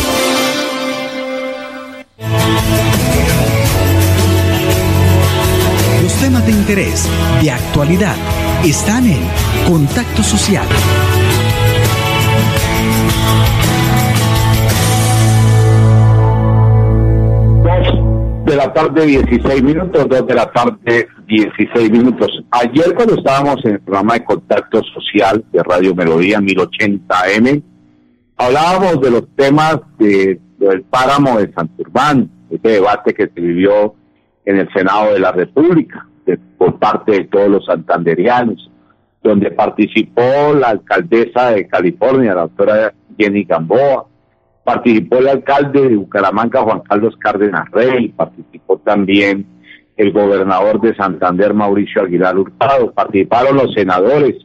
Temas 6.21 6.45
de 6.45 6.51
interés, 6.51 7.09
de 7.41 7.49
actualidad, 7.49 8.15
están 8.63 9.07
en 9.07 9.23
Contacto 9.67 10.21
Social. 10.21 10.67
de 18.45 18.55
la 18.57 18.73
tarde 18.73 19.05
16 19.05 19.63
minutos, 19.63 20.09
dos 20.09 20.27
de 20.27 20.33
la 20.35 20.51
tarde 20.51 21.07
16 21.25 21.89
minutos. 21.89 22.43
Ayer 22.51 22.93
cuando 22.93 23.15
estábamos 23.15 23.63
en 23.63 23.75
el 23.75 23.79
programa 23.79 24.15
de 24.15 24.25
contacto 24.25 24.83
social 24.93 25.43
de 25.51 25.63
Radio 25.63 25.95
Melodía 25.95 26.39
1080M, 26.39 27.63
hablábamos 28.37 29.01
de 29.01 29.09
los 29.09 29.23
temas 29.35 29.77
de, 29.97 30.39
del 30.59 30.83
páramo 30.83 31.39
de 31.39 31.51
Santurbán, 31.53 32.29
ese 32.49 32.67
debate 32.67 33.13
que 33.13 33.27
se 33.33 33.41
vivió 33.41 33.95
en 34.45 34.57
el 34.57 34.69
Senado 34.73 35.13
de 35.13 35.19
la 35.19 35.31
República 35.31 36.09
por 36.57 36.77
parte 36.79 37.11
de 37.11 37.23
todos 37.25 37.49
los 37.49 37.65
santanderianos, 37.65 38.69
donde 39.23 39.51
participó 39.51 40.53
la 40.59 40.69
alcaldesa 40.69 41.51
de 41.51 41.67
California, 41.67 42.33
la 42.33 42.41
doctora 42.41 42.93
Jenny 43.17 43.43
Gamboa, 43.43 44.05
participó 44.63 45.17
el 45.17 45.27
alcalde 45.27 45.89
de 45.89 45.95
Bucaramanga, 45.95 46.61
Juan 46.61 46.81
Carlos 46.81 47.15
Cárdenas 47.17 47.69
Rey, 47.71 48.09
participó 48.09 48.77
también 48.77 49.45
el 49.97 50.11
gobernador 50.11 50.81
de 50.81 50.95
Santander, 50.95 51.53
Mauricio 51.53 52.01
Aguilar 52.03 52.37
Hurtado, 52.37 52.91
participaron 52.91 53.57
los 53.57 53.73
senadores, 53.73 54.35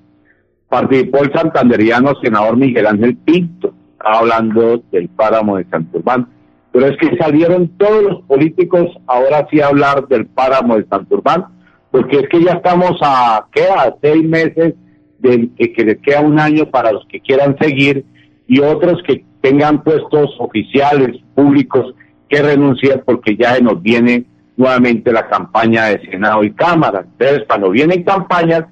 participó 0.68 1.18
el 1.18 1.32
santanderiano 1.32 2.14
senador 2.22 2.56
Miguel 2.56 2.86
Ángel 2.86 3.16
Pinto, 3.16 3.72
hablando 3.98 4.82
del 4.90 5.08
páramo 5.08 5.56
de 5.56 5.64
Santurbán. 5.64 6.28
Pero 6.72 6.86
es 6.88 6.96
que 6.98 7.16
salieron 7.16 7.68
todos 7.78 8.02
los 8.02 8.22
políticos 8.24 8.90
ahora 9.06 9.46
sí 9.50 9.60
a 9.60 9.68
hablar 9.68 10.06
del 10.08 10.26
páramo 10.26 10.76
de 10.76 10.84
Santurbán, 10.86 11.46
porque 11.90 12.16
es 12.18 12.28
que 12.28 12.42
ya 12.42 12.52
estamos 12.52 12.98
a, 13.02 13.46
¿qué? 13.52 13.64
A 13.64 13.94
seis 14.00 14.22
meses 14.22 14.74
de 15.18 15.48
que, 15.56 15.84
les 15.84 15.98
queda 15.98 16.20
un 16.20 16.38
año 16.38 16.66
para 16.70 16.92
los 16.92 17.06
que 17.06 17.20
quieran 17.20 17.56
seguir 17.58 18.04
y 18.46 18.60
otros 18.60 19.02
que 19.06 19.24
tengan 19.40 19.82
puestos 19.82 20.34
oficiales, 20.38 21.20
públicos, 21.34 21.94
que 22.28 22.42
renuncien 22.42 23.02
porque 23.04 23.36
ya 23.36 23.58
nos 23.60 23.80
viene 23.80 24.24
nuevamente 24.56 25.12
la 25.12 25.28
campaña 25.28 25.86
de 25.86 26.00
Senado 26.10 26.42
y 26.42 26.52
Cámara. 26.52 27.04
Entonces, 27.04 27.44
cuando 27.46 27.70
vienen 27.70 28.02
campañas, 28.02 28.64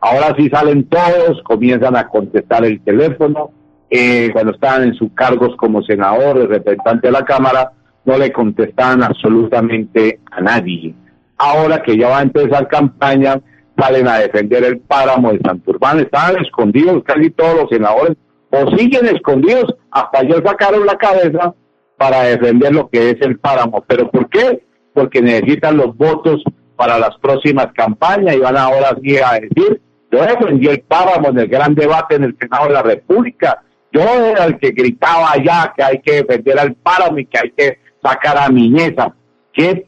ahora 0.00 0.34
sí 0.36 0.48
salen 0.48 0.84
todos, 0.84 1.42
comienzan 1.44 1.96
a 1.96 2.08
contestar 2.08 2.64
el 2.64 2.80
teléfono. 2.80 3.50
Eh, 3.90 4.30
cuando 4.32 4.52
estaban 4.52 4.84
en 4.84 4.94
sus 4.94 5.12
cargos 5.12 5.54
como 5.56 5.82
senador, 5.82 6.48
representante 6.48 7.08
de 7.08 7.12
la 7.12 7.24
Cámara, 7.24 7.72
no 8.04 8.16
le 8.18 8.32
contestaban 8.32 9.02
absolutamente 9.02 10.20
a 10.30 10.40
nadie. 10.40 10.94
Ahora 11.44 11.82
que 11.82 11.98
ya 11.98 12.08
va 12.08 12.20
a 12.20 12.22
empezar 12.22 12.68
campaña, 12.68 13.40
salen 13.76 14.06
a 14.06 14.18
defender 14.18 14.62
el 14.62 14.78
páramo 14.78 15.32
de 15.32 15.40
Santurbán. 15.40 15.98
Estaban 15.98 16.40
escondidos 16.40 17.02
casi 17.04 17.30
todos 17.30 17.62
los 17.62 17.68
senadores 17.68 18.16
o 18.50 18.70
siguen 18.76 19.06
escondidos. 19.06 19.74
Hasta 19.90 20.20
ayer 20.20 20.40
sacaron 20.46 20.86
la 20.86 20.96
cabeza 20.96 21.52
para 21.96 22.22
defender 22.22 22.72
lo 22.72 22.88
que 22.88 23.10
es 23.10 23.16
el 23.22 23.40
páramo. 23.40 23.82
¿Pero 23.88 24.08
por 24.08 24.28
qué? 24.28 24.62
Porque 24.94 25.20
necesitan 25.20 25.78
los 25.78 25.96
votos 25.96 26.44
para 26.76 26.96
las 26.96 27.18
próximas 27.18 27.72
campañas 27.74 28.36
y 28.36 28.38
van 28.38 28.56
ahora 28.56 28.96
sí 29.02 29.18
a 29.18 29.32
decir, 29.32 29.82
yo 30.12 30.22
defendí 30.22 30.68
el 30.68 30.82
páramo 30.82 31.30
en 31.30 31.40
el 31.40 31.48
gran 31.48 31.74
debate 31.74 32.14
en 32.14 32.22
el 32.22 32.36
Senado 32.38 32.68
de 32.68 32.74
la 32.74 32.82
República. 32.82 33.64
Yo 33.90 34.02
era 34.02 34.44
el 34.44 34.60
que 34.60 34.70
gritaba 34.70 35.32
allá 35.32 35.74
que 35.76 35.82
hay 35.82 35.98
que 36.02 36.22
defender 36.22 36.60
al 36.60 36.74
páramo 36.74 37.18
y 37.18 37.26
que 37.26 37.38
hay 37.40 37.50
que 37.50 37.78
sacar 38.00 38.38
a 38.38 38.48
Miñeza. 38.48 39.12
Qué 39.52 39.86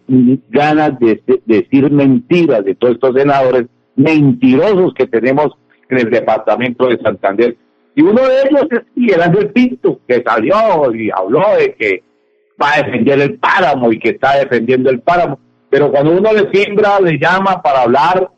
ganas 0.50 0.98
de 0.98 1.22
decir 1.46 1.90
mentiras 1.90 2.64
de 2.64 2.74
todos 2.74 2.94
estos 2.94 3.14
senadores 3.14 3.66
mentirosos 3.96 4.92
que 4.94 5.06
tenemos 5.06 5.52
en 5.88 5.98
el 5.98 6.10
departamento 6.10 6.88
de 6.88 6.98
Santander. 6.98 7.56
Y 7.94 8.02
uno 8.02 8.22
de 8.22 8.42
ellos 8.42 8.66
es 8.70 8.80
Miguel 8.94 9.22
Ángel 9.22 9.50
Pinto, 9.50 10.00
que 10.06 10.22
salió 10.22 10.56
y 10.94 11.10
habló 11.10 11.56
de 11.58 11.74
que 11.74 12.02
va 12.60 12.74
a 12.74 12.82
defender 12.82 13.20
el 13.20 13.38
páramo 13.38 13.92
y 13.92 13.98
que 13.98 14.10
está 14.10 14.36
defendiendo 14.38 14.90
el 14.90 15.00
páramo. 15.00 15.38
Pero 15.70 15.90
cuando 15.90 16.12
uno 16.12 16.32
le 16.32 16.50
simbra, 16.52 17.00
le 17.00 17.18
llama 17.18 17.62
para 17.62 17.82
hablar 17.82 18.30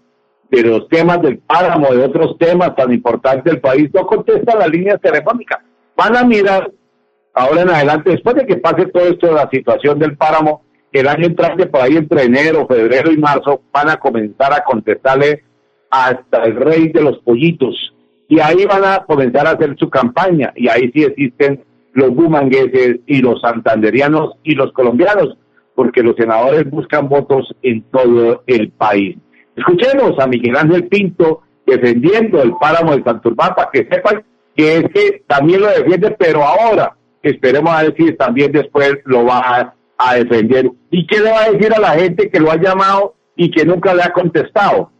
de 0.50 0.62
los 0.62 0.88
temas 0.88 1.20
del 1.22 1.38
páramo, 1.38 1.92
de 1.92 2.04
otros 2.04 2.38
temas 2.38 2.74
tan 2.76 2.92
importantes 2.92 3.44
del 3.44 3.60
país, 3.60 3.90
no 3.92 4.06
contesta 4.06 4.56
las 4.56 4.70
líneas 4.70 5.00
telefónicas. 5.00 5.58
Van 5.96 6.16
a 6.16 6.24
mirar 6.24 6.70
ahora 7.34 7.62
en 7.62 7.70
adelante, 7.70 8.10
después 8.10 8.36
de 8.36 8.46
que 8.46 8.56
pase 8.56 8.86
todo 8.86 9.04
esto 9.08 9.26
de 9.26 9.34
la 9.34 9.48
situación 9.50 9.98
del 9.98 10.16
páramo, 10.16 10.62
el 10.92 11.08
año 11.08 11.26
entrante, 11.26 11.66
por 11.66 11.82
ahí 11.82 11.96
entre 11.96 12.24
enero, 12.24 12.66
febrero 12.66 13.10
y 13.12 13.18
marzo, 13.18 13.62
van 13.72 13.90
a 13.90 13.96
comenzar 13.96 14.52
a 14.52 14.64
contestarle 14.64 15.42
hasta 15.90 16.44
el 16.44 16.56
rey 16.56 16.88
de 16.88 17.02
los 17.02 17.18
pollitos, 17.18 17.94
y 18.28 18.40
ahí 18.40 18.64
van 18.64 18.84
a 18.84 19.04
comenzar 19.04 19.46
a 19.46 19.50
hacer 19.50 19.76
su 19.78 19.88
campaña 19.88 20.52
y 20.56 20.68
ahí 20.68 20.90
sí 20.92 21.04
existen 21.04 21.62
los 21.92 22.10
bumangueses 22.10 23.00
y 23.06 23.22
los 23.22 23.40
santanderianos 23.40 24.34
y 24.42 24.54
los 24.54 24.72
colombianos, 24.72 25.38
porque 25.74 26.02
los 26.02 26.16
senadores 26.16 26.68
buscan 26.68 27.08
votos 27.08 27.54
en 27.62 27.82
todo 27.82 28.42
el 28.46 28.70
país. 28.70 29.16
Escuchemos 29.54 30.18
a 30.18 30.26
Miguel 30.26 30.56
Ángel 30.56 30.88
Pinto 30.88 31.42
defendiendo 31.66 32.42
el 32.42 32.52
páramo 32.60 32.96
de 32.96 33.02
Santurbán 33.02 33.54
para 33.54 33.70
que 33.72 33.86
sepan 33.90 34.22
que 34.54 34.78
es 34.78 35.26
también 35.26 35.60
lo 35.60 35.68
defiende, 35.68 36.10
pero 36.18 36.42
ahora 36.42 36.96
esperemos 37.22 37.72
a 37.74 37.82
decir 37.84 38.16
también 38.16 38.52
después 38.52 38.96
lo 39.04 39.24
va 39.24 39.38
a 39.38 39.74
defender. 40.14 40.70
¿Y 40.90 41.06
qué 41.06 41.20
le 41.20 41.30
va 41.30 41.44
a 41.44 41.50
decir 41.50 41.72
a 41.72 41.80
la 41.80 41.90
gente 41.90 42.30
que 42.30 42.40
lo 42.40 42.50
ha 42.50 42.56
llamado 42.56 43.14
y 43.36 43.50
que 43.50 43.64
nunca 43.64 43.94
le 43.94 44.02
ha 44.02 44.12
contestado? 44.12 44.90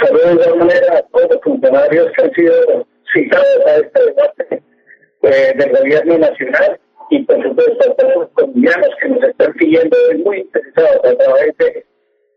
Saludos 0.00 0.38
de 0.38 0.44
alguna 0.44 0.64
manera 0.64 0.98
a 0.98 1.02
todos 1.02 1.30
los 1.30 1.42
funcionarios 1.42 2.12
que 2.16 2.22
han 2.22 2.32
sido 2.32 2.86
citados 3.12 3.66
a 3.66 3.76
este 3.76 4.04
debate 4.06 4.62
eh, 5.22 5.52
del 5.56 5.70
gobierno 5.76 6.18
nacional 6.18 6.80
y 7.10 7.22
por 7.24 7.42
supuesto 7.42 7.90
a 7.90 7.94
todos 7.96 8.14
los 8.16 8.28
colombianos 8.30 8.88
que 9.00 9.08
nos 9.08 9.22
están 9.24 9.52
siguiendo 9.58 9.96
muy 10.24 10.38
interesados 10.38 11.04
a 11.04 11.16
través 11.16 11.56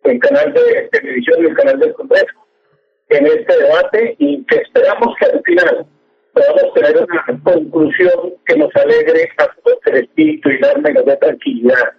del 0.03 0.19
canal 0.19 0.53
de 0.53 0.89
televisión 0.91 1.43
y 1.43 1.45
el 1.45 1.55
canal 1.55 1.79
del 1.79 1.93
Congreso 1.93 2.43
en 3.09 3.27
este 3.27 3.57
debate 3.57 4.15
y 4.17 4.43
que 4.45 4.55
esperamos 4.57 5.15
que 5.19 5.25
al 5.25 5.41
final 5.43 5.85
podamos 6.33 6.73
tener 6.73 6.97
una 6.97 7.41
conclusión 7.43 8.33
que 8.45 8.57
nos 8.57 8.75
alegre 8.75 9.29
a 9.37 9.47
todos 9.63 9.79
el 9.85 9.95
espíritu 9.95 10.49
y 10.49 10.59
darnos 10.59 11.05
de 11.05 11.17
tranquilidad 11.17 11.93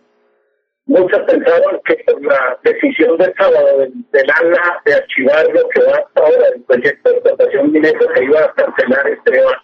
Muchos 0.87 1.19
pensaron 1.21 1.81
que 1.87 1.97
por 2.05 2.23
la 2.23 2.59
decisión 2.63 3.17
del 3.17 3.33
sábado 3.39 3.79
del, 3.79 3.93
del 4.13 4.31
ANLA 4.31 4.83
de 4.85 4.95
archivar 4.95 5.47
lo 5.55 5.67
que 5.71 5.81
va 5.81 5.97
hasta 5.97 6.21
ahora 6.21 6.49
el 6.55 6.63
proyecto 6.63 7.09
de 7.09 7.17
explotación 7.17 7.73
minera 7.73 7.99
se 8.15 8.25
iba 8.25 8.41
a 8.41 8.53
cancelar 8.53 9.09
este 9.09 9.31
debate. 9.31 9.59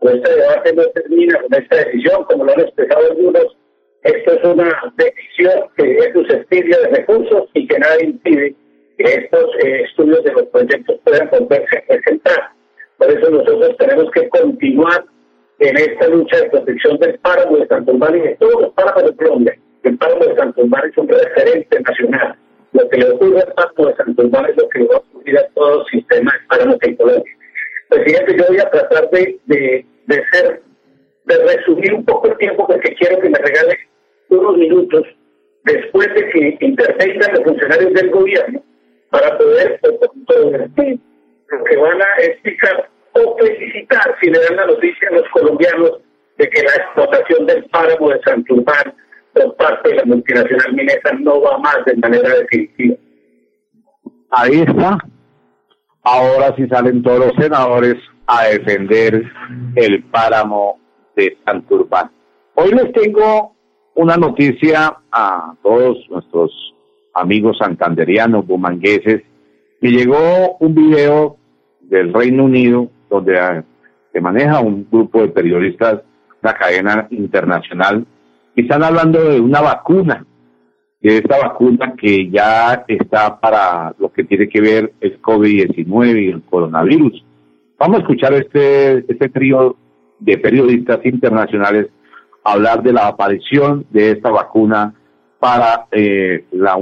Pero 0.00 0.14
este 0.14 0.36
debate 0.36 0.72
no 0.74 0.84
termina 0.90 1.40
con 1.40 1.54
esta 1.54 1.76
decisión, 1.76 2.24
como 2.24 2.44
lo 2.44 2.52
han 2.52 2.60
expresado 2.60 3.10
algunos. 3.10 3.56
Esto 4.04 4.32
es 4.32 4.44
una 4.44 4.94
decisión 4.96 5.70
que 5.76 5.96
es 5.96 6.12
susceptible 6.12 6.76
de 6.82 6.88
recursos 6.88 7.48
y 7.54 7.66
que 7.66 7.78
nada 7.80 8.00
impide 8.00 8.54
que 8.96 9.04
estos 9.04 9.50
eh, 9.64 9.82
estudios 9.82 10.22
de 10.22 10.32
los 10.34 10.46
proyectos 10.46 11.00
puedan 11.02 11.30
volverse 11.30 11.78
a 11.78 11.86
presentar. 11.88 12.50
Por 12.98 13.10
eso 13.10 13.30
nosotros 13.30 13.76
tenemos 13.78 14.10
que 14.10 14.28
continuar 14.28 15.04
en 15.60 15.76
esta 15.76 16.08
lucha 16.08 16.36
de 16.36 16.50
protección 16.50 16.98
del 16.98 17.18
páramo 17.18 17.56
de 17.56 17.66
Santo 17.66 17.92
y 17.92 18.20
de 18.20 18.36
todos 18.36 18.62
los 18.62 18.72
páramos 18.74 19.04
de 19.04 19.16
Colombia 19.16 19.58
el 19.88 19.98
páramo 19.98 20.24
de 20.24 20.36
Santurbán 20.36 20.82
es 20.90 20.98
un 20.98 21.08
referente 21.08 21.80
nacional. 21.80 22.36
Lo 22.72 22.88
que 22.88 22.98
le 22.98 23.10
ocurre 23.10 23.40
al 23.40 23.67
Ahí 56.58 56.64
está. 56.64 56.78
Ahora 56.78 56.90
sí 56.90 56.92
salen 56.92 57.02
todos 57.02 57.18
los 57.18 57.32
senadores 57.36 57.96
a 58.26 58.44
defender 58.44 59.24
el 59.76 60.02
páramo 60.04 60.78
de 61.16 61.36
Santurbán. 61.44 62.10
Hoy 62.54 62.70
les 62.72 62.92
tengo 62.92 63.54
una 63.94 64.16
noticia 64.16 64.96
a 65.10 65.54
todos 65.62 65.98
nuestros 66.10 66.50
amigos 67.14 67.58
santanderianos, 67.58 68.46
bumangueses, 68.46 69.22
que 69.80 69.88
llegó 69.88 70.56
un 70.60 70.74
video 70.74 71.36
del 71.80 72.12
Reino 72.12 72.44
Unido 72.44 72.90
donde 73.08 73.64
se 74.12 74.20
maneja 74.20 74.60
un 74.60 74.86
grupo 74.90 75.22
de 75.22 75.28
periodistas, 75.28 76.02
una 76.42 76.54
cadena 76.54 77.06
internacional, 77.10 78.06
y 78.54 78.62
están 78.62 78.82
hablando 78.82 79.22
de 79.24 79.40
una 79.40 79.60
vacuna, 79.60 80.26
esta 81.00 81.38
vacuna 81.38 81.94
que 81.96 82.28
ya 82.28 82.84
está 82.88 83.38
para 83.38 83.94
lo 83.98 84.12
que 84.12 84.24
tiene 84.24 84.48
que 84.48 84.60
ver 84.60 84.92
el 85.00 85.20
COVID-19 85.22 86.24
y 86.24 86.28
el 86.28 86.42
coronavirus. 86.42 87.24
Vamos 87.78 87.98
a 87.98 88.00
escuchar 88.00 88.34
este, 88.34 88.98
este 89.10 89.28
trío 89.28 89.76
de 90.18 90.38
periodistas 90.38 91.04
internacionales 91.04 91.88
hablar 92.42 92.82
de 92.82 92.92
la 92.92 93.06
aparición 93.06 93.86
de 93.90 94.12
esta 94.12 94.30
vacuna 94.30 94.94
para 95.38 95.86
eh, 95.92 96.44
la 96.50 96.76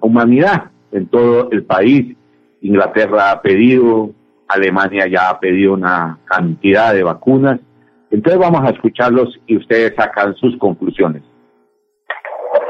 humanidad 0.00 0.70
en 0.92 1.06
todo 1.06 1.50
el 1.50 1.64
país. 1.64 2.16
Inglaterra 2.60 3.30
ha 3.30 3.42
pedido, 3.42 4.10
Alemania 4.48 5.06
ya 5.06 5.30
ha 5.30 5.40
pedido 5.40 5.74
una 5.74 6.18
cantidad 6.24 6.92
de 6.92 7.02
vacunas. 7.02 7.60
Entonces 8.10 8.38
vamos 8.38 8.62
a 8.62 8.70
escucharlos 8.70 9.40
y 9.46 9.56
ustedes 9.56 9.94
sacan 9.96 10.34
sus 10.36 10.56
conclusiones. 10.58 11.22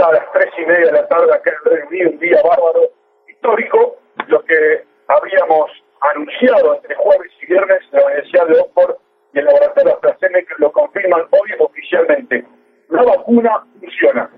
Hasta 0.04 0.16
las 0.18 0.32
tres 0.32 0.52
y 0.58 0.66
media 0.66 0.86
de 0.86 0.92
la 0.92 1.08
tarde 1.08 1.32
acá 1.32 1.50
en 1.50 1.70
Reino 1.70 1.88
Unido, 1.88 2.10
un 2.10 2.18
día 2.18 2.42
bárbaro, 2.42 2.90
histórico, 3.26 3.96
lo 4.26 4.44
que 4.44 4.84
habíamos 5.08 5.70
anunciado 6.12 6.74
entre 6.74 6.94
jueves 6.96 7.32
y 7.40 7.46
viernes 7.46 7.78
la 7.90 8.04
Universidad 8.04 8.46
de 8.48 8.60
Oxford 8.60 8.96
y 9.32 9.38
el 9.38 9.46
laboratorio 9.46 9.94
AstraZeneca 9.94 10.56
lo 10.58 10.72
confirman 10.72 11.22
hoy 11.30 11.50
oficialmente. 11.58 12.44
La 12.90 13.02
vacuna 13.02 13.64
funciona. 13.80 14.30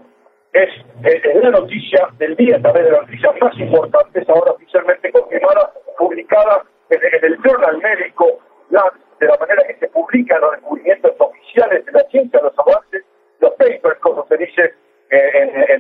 Es, 0.52 0.70
es, 1.02 1.34
la 1.42 1.50
noticia 1.50 2.10
del 2.18 2.36
día, 2.36 2.62
también 2.62 2.84
de 2.84 2.92
las 2.92 3.00
noticias 3.00 3.34
más 3.40 3.58
importantes, 3.58 4.28
ahora 4.28 4.52
oficialmente 4.52 5.10
confirmada, 5.10 5.72
publicada 5.98 6.62
en, 6.90 7.24
el 7.24 7.38
Journal 7.42 7.78
Médico, 7.78 8.38
de 8.70 9.26
la 9.26 9.36
manera 9.36 9.66
que 9.66 9.74
se 9.80 9.88
publican 9.88 10.40
los 10.42 10.52
descubrimientos 10.52 11.12
oficiales 11.18 11.84
de 11.84 11.90
la 11.90 12.04
ciencia, 12.04 12.40
los 12.40 12.56
avances, 12.56 13.04
los 13.40 13.50
papers, 13.54 13.98
como 13.98 14.24
se 14.28 14.36
dice 14.36 14.74
eh, 15.10 15.78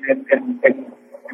en, 0.62 0.86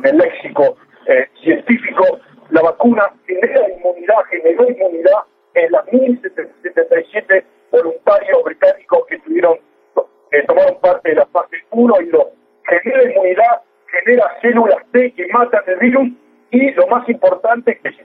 el 0.02 0.16
léxico 0.16 0.76
eh, 1.06 1.26
científico, 1.42 2.20
la 2.50 2.62
vacuna 2.62 3.12
genera 3.26 3.68
inmunidad, 3.68 4.16
generó 4.30 4.68
inmunidad 4.68 5.18
en 5.54 5.72
las 5.72 5.92
1077 5.92 7.44
voluntarios 7.70 8.44
británicos 8.44 9.06
que 9.06 9.18
tuvieron, 9.18 9.58
que 10.30 10.42
tomaron 10.44 10.80
parte 10.80 11.10
de 11.10 11.16
la 11.16 11.26
fase 11.26 11.58
1 11.70 12.00
y 12.00 12.06
2. 12.06 12.26
Genera 12.64 13.10
inmunidad, 13.10 13.62
genera 13.86 14.38
células 14.40 14.84
T 14.92 15.12
que 15.12 15.26
matan 15.28 15.62
el 15.66 15.76
virus 15.76 16.08
y 16.50 16.70
lo 16.72 16.86
más 16.86 17.06
importante 17.08 17.78
que 17.78 17.92
se 17.92 18.04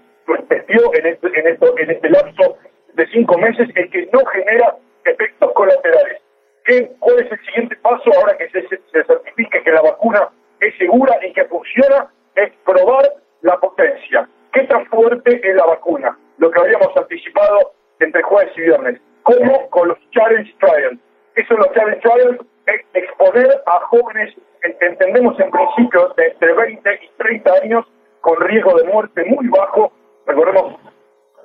testió 0.49 0.93
en 0.95 1.05
este, 1.07 1.27
en, 1.39 1.47
esto, 1.47 1.77
en 1.77 1.91
este 1.91 2.09
lapso 2.09 2.57
de 2.97 3.07
cinco 3.07 3.37
meses 3.37 3.69
es 3.75 3.91
que 3.91 4.09
no 4.11 4.25
genera 4.25 4.75
efectos 5.05 5.51
colaterales. 5.53 6.19
¿Qué, 6.65 6.91
¿Cuál 6.99 7.19
es 7.19 7.31
el 7.31 7.39
siguiente 7.45 7.75
paso 7.77 8.11
ahora 8.17 8.35
que 8.37 8.49
se, 8.49 8.67
se 8.67 9.03
certifique 9.05 9.63
que 9.63 9.71
la 9.71 9.81
vacuna 9.81 10.29
es 10.59 10.75
segura 10.77 11.15
y 11.25 11.31
que 11.31 11.45
funciona? 11.45 12.11
Es 12.35 12.51
probar 12.65 13.05
la 13.41 13.57
potencia. 13.57 14.27
¿Qué 14.51 14.63
tan 14.63 14.85
fuerte 14.87 15.39
es 15.47 15.55
la 15.55 15.65
vacuna? 15.65 16.17
Lo 16.39 16.51
que 16.51 16.59
habíamos 16.59 16.95
anticipado 16.97 17.73
entre 17.99 18.21
jueves 18.23 18.51
y 18.57 18.61
viernes 18.61 18.99
como 19.23 19.69
con 19.69 19.89
los 19.89 19.97
challenge 20.11 20.53
trials. 20.59 20.99
Eso 21.35 21.53
los 21.55 21.71
challenge 21.73 22.01
trials 22.01 22.39
es 22.65 22.81
exponer 22.93 23.61
a 23.65 23.79
jóvenes, 23.87 24.33
entendemos 24.81 25.39
en 25.39 25.51
principio, 25.51 26.13
de 26.17 26.27
entre 26.27 26.53
20 26.53 26.99
y 27.03 27.09
30 27.17 27.53
años, 27.61 27.85
con 28.21 28.39
riesgo 28.41 28.75
de 28.77 28.85
muerte 28.85 29.23
muy 29.25 29.47
bajo. 29.47 29.91
Recordemos, 30.25 30.79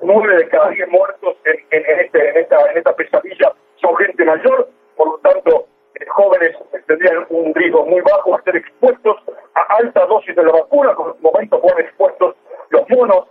9 0.02 0.36
de 0.36 0.48
cada 0.48 0.70
10 0.70 0.88
muertos 0.88 1.36
en, 1.44 1.84
este, 2.00 2.30
en, 2.30 2.36
esta, 2.36 2.70
en 2.70 2.78
esta 2.78 2.94
pesadilla 2.94 3.52
son 3.76 3.96
gente 3.96 4.24
mayor, 4.24 4.68
por 4.96 5.08
lo 5.08 5.18
tanto, 5.18 5.66
eh, 5.94 6.06
jóvenes 6.08 6.56
tendrían 6.86 7.26
un 7.30 7.54
riesgo 7.54 7.86
muy 7.86 8.00
bajo 8.00 8.34
a 8.34 8.42
ser 8.42 8.56
expuestos 8.56 9.16
a 9.54 9.74
alta 9.74 10.06
dosis 10.06 10.34
de 10.34 10.42
la 10.44 10.52
vacuna, 10.52 10.94
como 10.94 11.10
en 11.10 11.14
este 11.16 11.24
momento 11.24 11.60
fueron 11.60 11.80
expuestos 11.80 12.36
los 12.70 12.88
monos, 12.90 13.26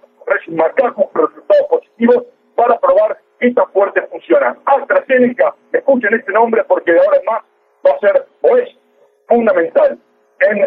macacos, 0.47 1.05
resultados 1.13 1.67
positivos, 1.69 2.23
para 2.55 2.79
probar 2.79 3.17
esta 3.39 3.65
fuerte 3.67 4.01
AstraZeneca, 5.01 5.55
escuchen 5.73 6.13
este 6.13 6.31
nombre 6.31 6.63
porque 6.65 6.93
de 6.93 6.99
ahora 6.99 7.17
en 7.17 7.25
más 7.25 7.41
va 7.85 7.95
a 7.95 7.99
ser 7.99 8.25
o 8.41 8.57
es 8.57 8.69
fundamental 9.27 9.97
en 10.41 10.59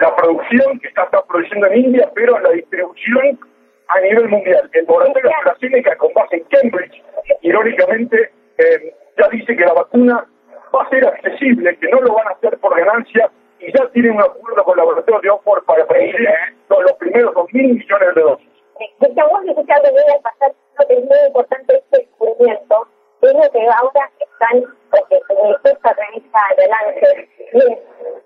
la 0.00 0.16
producción 0.16 0.78
que 0.80 0.88
está, 0.88 1.04
está, 1.04 1.22
produciendo 1.24 1.66
en 1.68 1.78
India, 1.78 2.10
pero 2.14 2.36
en 2.36 2.42
la 2.42 2.50
distribución 2.50 3.38
a 3.88 4.00
nivel 4.00 4.28
mundial. 4.28 4.68
El 4.72 4.84
laboratorio 4.86 5.30
AstraZeneca 5.38 5.96
con 5.96 6.12
base 6.14 6.36
en 6.36 6.44
Cambridge, 6.44 7.02
irónicamente, 7.42 8.30
eh, 8.58 8.94
ya 9.18 9.28
dice 9.28 9.56
que 9.56 9.64
la 9.64 9.72
vacuna 9.72 10.26
va 10.74 10.82
a 10.82 10.88
ser 10.90 11.06
accesible, 11.06 11.76
que 11.78 11.88
no 11.88 12.00
lo 12.00 12.14
van 12.14 12.28
a 12.28 12.30
hacer 12.30 12.58
por 12.58 12.76
ganancia 12.76 13.30
y 13.60 13.72
ya 13.72 13.86
tienen 13.88 14.12
un 14.12 14.22
acuerdo 14.22 14.64
con 14.64 14.72
el 14.72 14.78
laboratorio 14.78 15.20
de 15.20 15.30
Oxford 15.30 15.64
para 15.64 15.86
producir 15.86 16.28
los 16.68 16.92
primeros 16.94 17.34
2.000 17.34 17.52
millones 17.52 18.14
de 18.14 18.20
dosis. 18.20 18.48
Estamos 19.00 19.44
necesitando 19.44 19.88
pasar 20.22 20.52
que 20.88 20.94
es 20.94 21.04
muy 21.04 21.18
importante 21.26 21.76
este 21.76 21.98
descubrimiento 21.98 22.88
es 23.28 23.34
lo 23.34 23.50
que 23.50 23.68
ahora 23.68 24.10
están, 24.18 24.64
porque 24.90 25.20
esta 25.64 25.92
revista 25.92 26.38
adelante, 26.52 27.28
bien, 27.52 27.78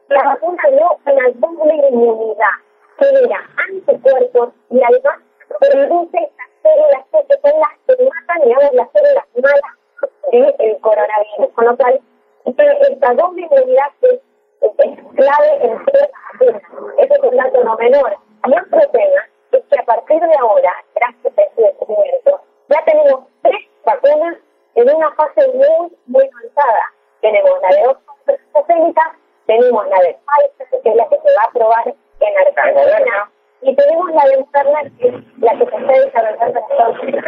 la 0.09 0.23
vacuna 0.23 0.63
dio 0.71 0.99
una 1.07 1.29
doble 1.35 1.89
inmunidad, 1.89 2.55
genera 2.99 3.41
anticuerpos 3.69 4.51
y 4.71 4.83
además 4.83 5.19
produce 5.59 6.19
estas 6.19 6.49
células 6.63 7.05
que 7.11 7.37
son 7.43 7.61
las 7.61 7.97
que 7.97 8.05
matan, 8.05 8.43
digamos, 8.45 8.73
las 8.75 8.89
células 8.93 9.25
malas 9.43 9.75
del 10.31 10.81
coronavirus, 10.81 11.55
con 11.55 11.65
lo 11.65 11.77
cual 11.77 12.01
esta 12.45 13.15
doble 13.15 13.43
inmunidad 13.43 13.91
es, 14.03 14.21
es 14.61 14.99
clave 15.17 15.65
en 15.65 15.71
la 15.75 15.85
vacunas. 16.33 16.63
Ese 16.99 17.15
es 17.15 17.21
un 17.21 17.37
dato 17.37 17.65
no 17.65 17.77
menor. 17.77 18.17
Y 18.47 18.53
otro 18.53 18.91
tema 18.91 19.29
es 19.53 19.63
que 19.71 19.81
a 19.81 19.85
partir 19.85 20.21
de 20.21 20.37
ahora, 20.39 20.73
gracias 20.95 21.39
a 21.39 21.43
este 21.43 21.63
descubrimiento, 21.63 22.41
ya 22.69 22.85
tenemos 22.85 23.25
tres 23.43 23.61
vacunas 23.85 24.37
en 24.75 24.97
una 24.97 25.11
fase 25.13 25.47
muy, 25.53 25.93
muy 26.07 26.25
avanzada. 26.25 26.93
Tenemos 27.21 27.61
la 27.63 27.69
de 27.69 27.87
Oxford 27.89 28.15
tenemos 29.47 29.87
la 29.89 29.99
de 30.01 30.17
Pfizer, 30.25 30.83
que 30.83 30.89
es 30.89 30.97
la 30.97 31.09
que 31.09 31.17
se 31.17 31.35
va 31.37 31.45
a 31.47 31.53
probar 31.53 31.87
en 31.87 32.63
Argentina, 32.65 33.31
y 33.63 33.77
tenemos 33.77 34.11
la 34.13 34.25
de 34.25 34.39
Moderna, 34.39 34.91
que 34.99 35.09
es 35.09 35.15
la 35.39 35.53
que 35.53 35.67
se 35.67 35.77
está 35.77 35.93
desarrollando 35.93 36.59
en 36.59 36.65
Estados 36.71 37.03
Unidos. 37.03 37.25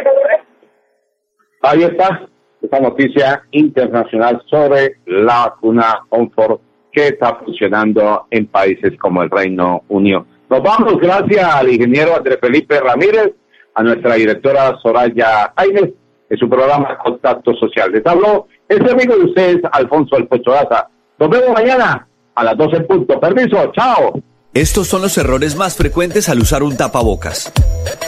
Ahí 1.61 1.83
está 1.83 2.27
esta 2.61 2.79
noticia 2.79 3.43
internacional 3.51 4.41
sobre 4.47 4.97
la 5.05 5.49
vacuna 5.49 6.05
Oxford 6.09 6.59
que 6.91 7.07
está 7.07 7.35
funcionando 7.35 8.25
en 8.31 8.47
países 8.47 8.97
como 8.99 9.21
el 9.21 9.29
Reino 9.29 9.83
Unido. 9.89 10.25
Nos 10.49 10.63
vamos 10.63 10.97
gracias 10.99 11.43
al 11.43 11.69
ingeniero 11.69 12.15
Andrés 12.15 12.39
Felipe 12.41 12.79
Ramírez 12.79 13.33
a 13.75 13.83
nuestra 13.83 14.15
directora 14.15 14.75
Soraya 14.81 15.53
Aines 15.55 15.91
en 16.29 16.37
su 16.37 16.49
programa 16.49 16.97
Contacto 16.97 17.53
Social. 17.55 17.91
Les 17.91 18.05
habló 18.05 18.47
este 18.67 18.91
amigo 18.91 19.15
de 19.15 19.25
ustedes, 19.25 19.61
Alfonso 19.71 20.17
Daza. 20.45 20.89
Nos 21.19 21.29
vemos 21.29 21.49
mañana 21.53 22.07
a 22.35 22.43
las 22.43 22.57
12 22.57 22.77
en 22.77 22.87
punto. 22.87 23.19
Permiso, 23.19 23.71
chao. 23.73 24.21
Estos 24.53 24.87
son 24.87 25.01
los 25.01 25.17
errores 25.17 25.55
más 25.55 25.75
frecuentes 25.75 26.29
al 26.29 26.39
usar 26.39 26.63
un 26.63 26.77
tapabocas. 26.77 27.51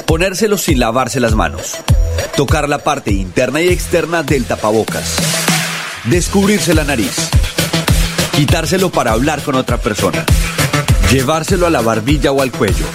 Ponérselo 0.06 0.58
sin 0.58 0.80
lavarse 0.80 1.20
las 1.20 1.36
manos. 1.36 1.78
Tocar 2.36 2.70
la 2.70 2.80
parte 2.80 3.12
interna 3.12 3.62
y 3.62 3.70
externa 3.70 4.24
del 4.24 4.46
tapabocas. 4.46 5.18
Descubrirse 6.06 6.74
la 6.74 6.84
nariz. 6.84 7.30
Quitárselo 8.36 8.90
para 8.90 9.12
hablar 9.12 9.42
con 9.44 9.56
otra 9.56 9.78
persona. 9.78 10.26
Llevárselo 11.12 11.68
a 11.68 11.70
la 11.70 11.82
barbilla 11.82 12.32
o 12.32 12.42
al 12.42 12.52
cuello 12.52 12.86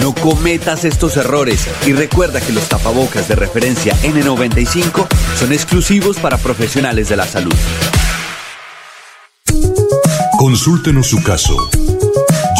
no 0.00 0.14
cometas 0.14 0.84
estos 0.84 1.16
errores 1.16 1.68
y 1.86 1.92
recuerda 1.92 2.40
que 2.40 2.52
los 2.52 2.68
tapabocas 2.68 3.28
de 3.28 3.36
referencia 3.36 3.96
N95 4.02 5.06
son 5.38 5.52
exclusivos 5.52 6.18
para 6.18 6.38
profesionales 6.38 7.08
de 7.08 7.16
la 7.16 7.26
salud. 7.26 7.54
Consúltenos 10.38 11.06
su 11.06 11.22
caso. 11.22 11.56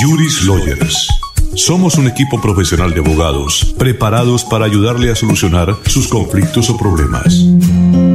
Juris 0.00 0.44
Lawyers. 0.44 1.08
Somos 1.54 1.96
un 1.96 2.08
equipo 2.08 2.40
profesional 2.40 2.94
de 2.94 3.00
abogados 3.00 3.74
preparados 3.76 4.44
para 4.44 4.64
ayudarle 4.64 5.10
a 5.10 5.14
solucionar 5.14 5.76
sus 5.86 6.08
conflictos 6.08 6.70
o 6.70 6.76
problemas. 6.76 7.44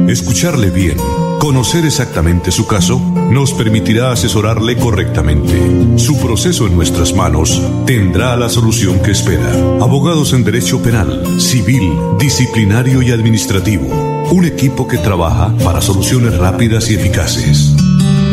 Escucharle 0.08 0.70
bien, 0.70 0.96
conocer 1.38 1.84
exactamente 1.84 2.50
su 2.50 2.66
caso, 2.66 2.98
nos 3.30 3.52
permitirá 3.52 4.10
asesorarle 4.10 4.78
correctamente. 4.78 5.98
Su 5.98 6.18
proceso 6.18 6.66
en 6.66 6.76
nuestras 6.76 7.12
manos 7.12 7.60
tendrá 7.84 8.34
la 8.36 8.48
solución 8.48 9.00
que 9.00 9.10
espera. 9.10 9.52
Abogados 9.82 10.32
en 10.32 10.44
Derecho 10.44 10.82
Penal, 10.82 11.38
Civil, 11.38 11.92
Disciplinario 12.18 13.02
y 13.02 13.10
Administrativo. 13.10 13.86
Un 14.30 14.46
equipo 14.46 14.88
que 14.88 14.96
trabaja 14.96 15.54
para 15.62 15.82
soluciones 15.82 16.38
rápidas 16.38 16.90
y 16.90 16.94
eficaces. 16.94 17.74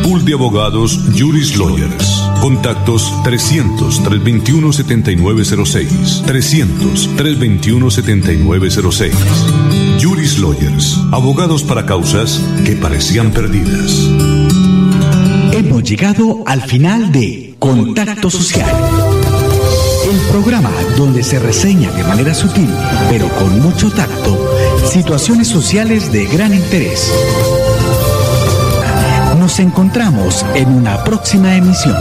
Pool 0.06 0.24
de 0.24 0.34
abogados 0.34 1.00
Juris 1.18 1.58
Lawyers. 1.58 2.22
Contactos 2.40 3.12
300-321-7906. 3.24 6.24
300-321-7906. 7.18 9.12
Juris 10.00 10.38
Lawyers. 10.38 11.00
Abogados 11.12 11.64
para 11.64 11.88
causas 11.88 12.40
que 12.64 12.76
parecían 12.76 13.32
perdidas. 13.32 14.08
Hemos 15.52 15.82
llegado 15.82 16.44
al 16.46 16.62
final 16.62 17.12
de 17.12 17.56
Contacto 17.58 18.30
Social. 18.30 18.70
El 20.08 20.20
programa 20.30 20.70
donde 20.98 21.24
se 21.24 21.40
reseña 21.40 21.90
de 21.94 22.04
manera 22.04 22.36
sutil, 22.36 22.70
pero 23.10 23.28
con 23.30 23.60
mucho 23.60 23.90
tacto, 23.90 24.38
situaciones 24.88 25.48
sociales 25.48 26.12
de 26.12 26.28
gran 26.28 26.54
interés. 26.54 27.12
Nos 29.46 29.60
encontramos 29.60 30.44
en 30.56 30.70
una 30.70 31.04
próxima 31.04 31.56
emisión. 31.56 31.96